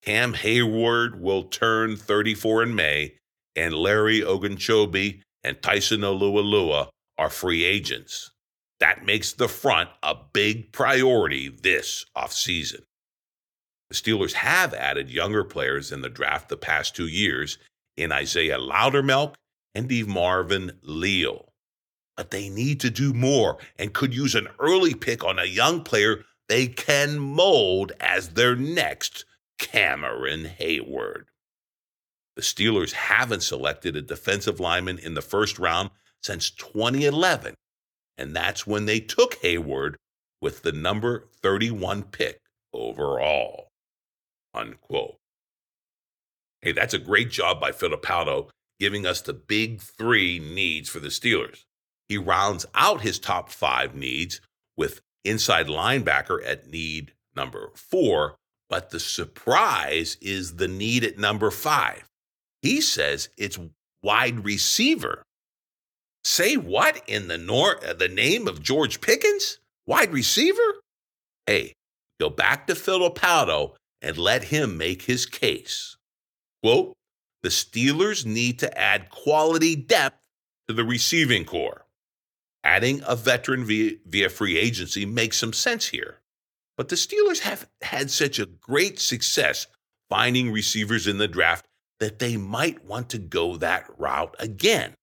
Cam 0.00 0.34
Heyward 0.34 1.18
will 1.18 1.42
turn 1.42 1.96
34 1.96 2.62
in 2.62 2.76
May, 2.76 3.14
and 3.56 3.74
Larry 3.74 4.20
Ogunjobi 4.20 5.22
and 5.42 5.60
Tyson 5.60 6.02
Alualu 6.02 6.88
are 7.18 7.30
free 7.30 7.64
agents. 7.64 8.30
That 8.78 9.04
makes 9.04 9.32
the 9.32 9.48
front 9.48 9.90
a 10.04 10.14
big 10.32 10.70
priority 10.70 11.48
this 11.48 12.06
offseason. 12.16 12.82
The 13.88 13.94
Steelers 13.94 14.32
have 14.32 14.74
added 14.74 15.10
younger 15.10 15.44
players 15.44 15.92
in 15.92 16.00
the 16.00 16.08
draft 16.08 16.48
the 16.48 16.56
past 16.56 16.96
two 16.96 17.06
years 17.06 17.58
in 17.96 18.12
Isaiahh 18.12 18.58
Loudermilk 18.58 19.34
and 19.74 19.88
DeMarvin 19.88 20.76
Leal. 20.82 21.52
But 22.16 22.30
they 22.30 22.48
need 22.48 22.80
to 22.80 22.90
do 22.90 23.12
more 23.12 23.58
and 23.78 23.92
could 23.92 24.14
use 24.14 24.34
an 24.34 24.48
early 24.58 24.94
pick 24.94 25.22
on 25.22 25.38
a 25.38 25.44
young 25.44 25.82
player 25.84 26.24
they 26.48 26.66
can 26.66 27.18
mold 27.18 27.92
as 28.00 28.30
their 28.30 28.56
next 28.56 29.24
Cameron 29.58 30.50
Heyward. 30.58 31.24
The 32.36 32.42
Steelers 32.42 32.92
haven't 32.92 33.42
selected 33.42 33.96
a 33.96 34.02
defensive 34.02 34.60
lineman 34.60 34.98
in 34.98 35.14
the 35.14 35.22
first 35.22 35.58
round 35.58 35.90
since 36.22 36.50
2011, 36.50 37.54
and 38.18 38.36
that's 38.36 38.66
when 38.66 38.86
they 38.86 39.00
took 39.00 39.40
Heyward 39.40 39.94
with 40.40 40.62
the 40.62 40.72
number 40.72 41.28
31 41.42 42.04
pick 42.04 42.40
overall. 42.72 43.65
Unquote. 44.56 45.16
Hey, 46.62 46.72
that's 46.72 46.94
a 46.94 46.98
great 46.98 47.30
job 47.30 47.60
by 47.60 47.70
Fittipaldo 47.70 48.48
giving 48.80 49.06
us 49.06 49.20
the 49.20 49.32
big 49.32 49.80
three 49.80 50.38
needs 50.38 50.88
for 50.88 51.00
the 51.00 51.08
Steelers. 51.08 51.64
He 52.08 52.18
rounds 52.18 52.66
out 52.74 53.00
his 53.00 53.18
top 53.18 53.50
five 53.50 53.94
needs 53.94 54.40
with 54.76 55.00
inside 55.24 55.66
linebacker 55.66 56.44
at 56.46 56.70
need 56.70 57.12
number 57.34 57.70
four, 57.74 58.36
but 58.68 58.90
the 58.90 59.00
surprise 59.00 60.16
is 60.20 60.56
the 60.56 60.68
need 60.68 61.04
at 61.04 61.18
number 61.18 61.50
five. 61.50 62.04
He 62.62 62.80
says 62.80 63.28
it's 63.36 63.58
wide 64.02 64.44
receiver. 64.44 65.22
Say 66.24 66.56
what 66.56 67.02
in 67.06 67.28
the 67.28 67.38
nor- 67.38 67.84
uh, 67.84 67.92
the 67.92 68.08
name 68.08 68.48
of 68.48 68.62
George 68.62 69.00
Pickens? 69.00 69.58
Wide 69.86 70.12
receiver? 70.12 70.80
Hey, 71.46 71.74
go 72.20 72.28
back 72.28 72.66
to 72.66 72.74
Fittipaldo 72.74 73.74
and 74.02 74.18
let 74.18 74.44
him 74.44 74.76
make 74.76 75.02
his 75.02 75.26
case. 75.26 75.96
Quote, 76.62 76.96
the 77.42 77.48
Steelers 77.48 78.26
need 78.26 78.58
to 78.58 78.78
add 78.78 79.10
quality 79.10 79.76
depth 79.76 80.18
to 80.68 80.74
the 80.74 80.84
receiving 80.84 81.44
corps. 81.44 81.86
Adding 82.64 83.02
a 83.06 83.14
veteran 83.14 83.64
via, 83.64 83.92
via 84.04 84.28
free 84.28 84.56
agency 84.58 85.06
makes 85.06 85.38
some 85.38 85.52
sense 85.52 85.86
here. 85.86 86.20
But 86.76 86.88
the 86.88 86.96
Steelers 86.96 87.40
have 87.40 87.68
had 87.82 88.10
such 88.10 88.38
a 88.38 88.46
great 88.46 88.98
success 88.98 89.66
finding 90.08 90.50
receivers 90.50 91.06
in 91.06 91.18
the 91.18 91.28
draft 91.28 91.66
that 92.00 92.18
they 92.18 92.36
might 92.36 92.84
want 92.84 93.08
to 93.10 93.18
go 93.18 93.56
that 93.56 93.86
route 93.96 94.34
again. 94.38 94.94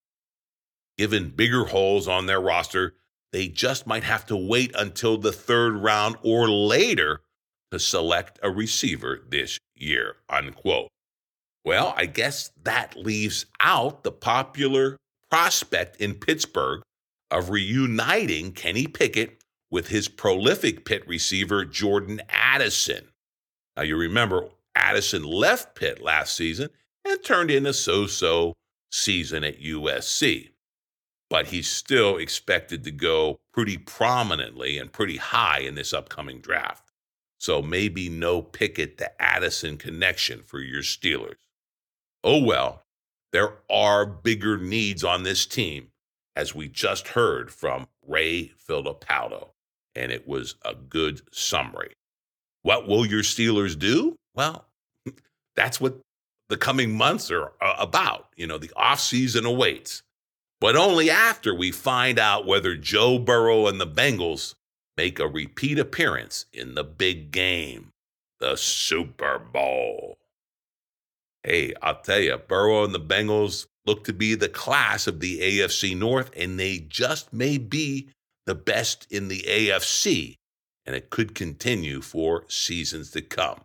Given 0.97 1.29
bigger 1.29 1.65
holes 1.65 2.07
on 2.07 2.25
their 2.25 2.41
roster, 2.41 2.93
they 3.31 3.47
just 3.47 3.87
might 3.87 4.03
have 4.03 4.25
to 4.27 4.37
wait 4.37 4.75
until 4.75 5.17
the 5.17 5.31
third 5.31 5.75
round 5.77 6.17
or 6.21 6.49
later 6.49 7.21
to 7.73 7.79
select 7.79 8.39
a 8.43 8.51
receiver 8.51 9.19
this 9.27 9.57
year, 9.75 10.17
unquote. 10.29 10.89
Well, 11.65 11.95
I 11.97 12.05
guess 12.05 12.51
that 12.61 12.95
leaves 12.95 13.47
out 13.59 14.03
the 14.03 14.11
popular 14.11 14.95
prospect 15.31 15.95
in 15.95 16.13
Pittsburgh 16.13 16.83
of 17.31 17.49
reuniting 17.49 18.51
Kenny 18.51 18.85
Pickett 18.85 19.41
with 19.71 19.87
his 19.87 20.07
prolific 20.07 20.85
Pitt 20.85 21.07
receiver, 21.07 21.65
Jordan 21.65 22.21
Addison. 22.29 23.07
Now, 23.75 23.81
you 23.81 23.97
remember 23.97 24.49
Addison 24.75 25.23
left 25.23 25.73
Pitt 25.73 25.99
last 25.99 26.35
season 26.35 26.69
and 27.03 27.23
turned 27.23 27.49
in 27.49 27.65
a 27.65 27.73
so 27.73 28.05
so 28.05 28.53
season 28.91 29.43
at 29.43 29.59
USC. 29.59 30.51
But 31.27 31.47
he's 31.47 31.71
still 31.71 32.17
expected 32.17 32.83
to 32.83 32.91
go 32.91 33.39
pretty 33.51 33.79
prominently 33.79 34.77
and 34.77 34.93
pretty 34.93 35.17
high 35.17 35.61
in 35.61 35.73
this 35.73 35.91
upcoming 35.91 36.39
draft. 36.39 36.82
So 37.43 37.61
maybe 37.61 38.07
no 38.07 38.41
Pickett 38.41 38.97
to 38.99 39.21
Addison 39.21 39.75
connection 39.75 40.43
for 40.43 40.61
your 40.61 40.81
Steelers. 40.81 41.35
Oh 42.23 42.41
well, 42.41 42.83
there 43.33 43.55
are 43.69 44.05
bigger 44.05 44.57
needs 44.57 45.03
on 45.03 45.23
this 45.23 45.45
team, 45.45 45.89
as 46.37 46.55
we 46.55 46.69
just 46.69 47.09
heard 47.09 47.51
from 47.51 47.87
Ray 48.07 48.53
Fittipaldo 48.65 49.49
and 49.93 50.09
it 50.09 50.25
was 50.25 50.55
a 50.63 50.73
good 50.73 51.21
summary. 51.33 51.91
What 52.61 52.87
will 52.87 53.05
your 53.05 53.23
Steelers 53.23 53.77
do? 53.77 54.15
Well, 54.33 54.63
that's 55.57 55.81
what 55.81 55.99
the 56.47 56.55
coming 56.55 56.95
months 56.95 57.29
are 57.29 57.51
uh, 57.59 57.75
about. 57.77 58.29
You 58.37 58.47
know, 58.47 58.57
the 58.57 58.71
offseason 58.77 59.43
awaits. 59.43 60.01
But 60.61 60.77
only 60.77 61.09
after 61.09 61.53
we 61.53 61.71
find 61.71 62.19
out 62.19 62.47
whether 62.47 62.77
Joe 62.77 63.19
Burrow 63.19 63.67
and 63.67 63.81
the 63.81 63.85
Bengals 63.85 64.55
make 64.97 65.19
a 65.19 65.27
repeat 65.27 65.79
appearance 65.79 66.45
in 66.53 66.75
the 66.75 66.83
big 66.83 67.31
game, 67.31 67.91
the 68.39 68.55
Super 68.55 69.39
Bowl. 69.39 70.17
Hey, 71.43 71.73
I'll 71.81 72.01
tell 72.01 72.19
you, 72.19 72.37
Burrow 72.37 72.83
and 72.83 72.93
the 72.93 72.99
Bengals 72.99 73.67
look 73.85 74.05
to 74.05 74.13
be 74.13 74.35
the 74.35 74.49
class 74.49 75.07
of 75.07 75.19
the 75.19 75.39
AFC 75.41 75.97
North, 75.97 76.31
and 76.37 76.59
they 76.59 76.79
just 76.79 77.33
may 77.33 77.57
be 77.57 78.09
the 78.45 78.55
best 78.55 79.07
in 79.09 79.27
the 79.27 79.41
AFC, 79.41 80.35
and 80.85 80.95
it 80.95 81.09
could 81.09 81.35
continue 81.35 82.01
for 82.01 82.45
seasons 82.47 83.11
to 83.11 83.21
come. 83.21 83.61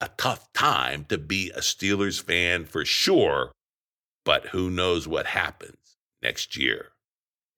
A 0.00 0.08
tough 0.16 0.52
time 0.52 1.04
to 1.08 1.18
be 1.18 1.50
a 1.50 1.60
Steelers 1.60 2.22
fan 2.22 2.64
for 2.64 2.84
sure, 2.84 3.52
but 4.24 4.46
who 4.46 4.70
knows 4.70 5.08
what 5.08 5.26
happens 5.26 5.96
next 6.22 6.56
year. 6.56 6.92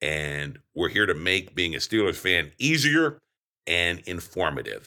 And 0.02 0.58
we're 0.74 0.88
here 0.88 1.06
to 1.06 1.14
make 1.14 1.54
being 1.54 1.74
a 1.74 1.78
Steelers 1.78 2.16
fan 2.16 2.52
easier 2.58 3.18
and 3.66 4.00
informative. 4.00 4.86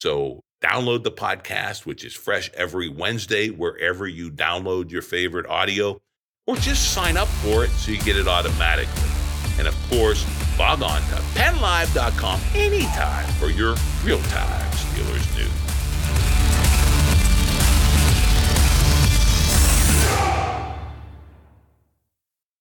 So 0.00 0.40
download 0.62 1.02
the 1.02 1.12
podcast, 1.12 1.84
which 1.86 2.04
is 2.04 2.14
fresh 2.14 2.50
every 2.54 2.88
Wednesday, 2.88 3.50
wherever 3.50 4.06
you 4.06 4.30
download 4.30 4.90
your 4.90 5.02
favorite 5.02 5.46
audio, 5.46 6.00
or 6.46 6.56
just 6.56 6.92
sign 6.92 7.16
up 7.16 7.28
for 7.28 7.64
it 7.64 7.70
so 7.70 7.92
you 7.92 7.98
get 8.00 8.16
it 8.16 8.28
automatically. 8.28 9.08
And 9.58 9.68
of 9.68 9.76
course, 9.88 10.24
log 10.58 10.82
on 10.82 11.00
to 11.02 11.16
pennlive.com 11.34 12.40
anytime 12.54 13.28
for 13.34 13.50
your 13.50 13.74
real 14.04 14.22
time 14.22 14.70
Steelers 14.72 15.38
news. 15.38 15.61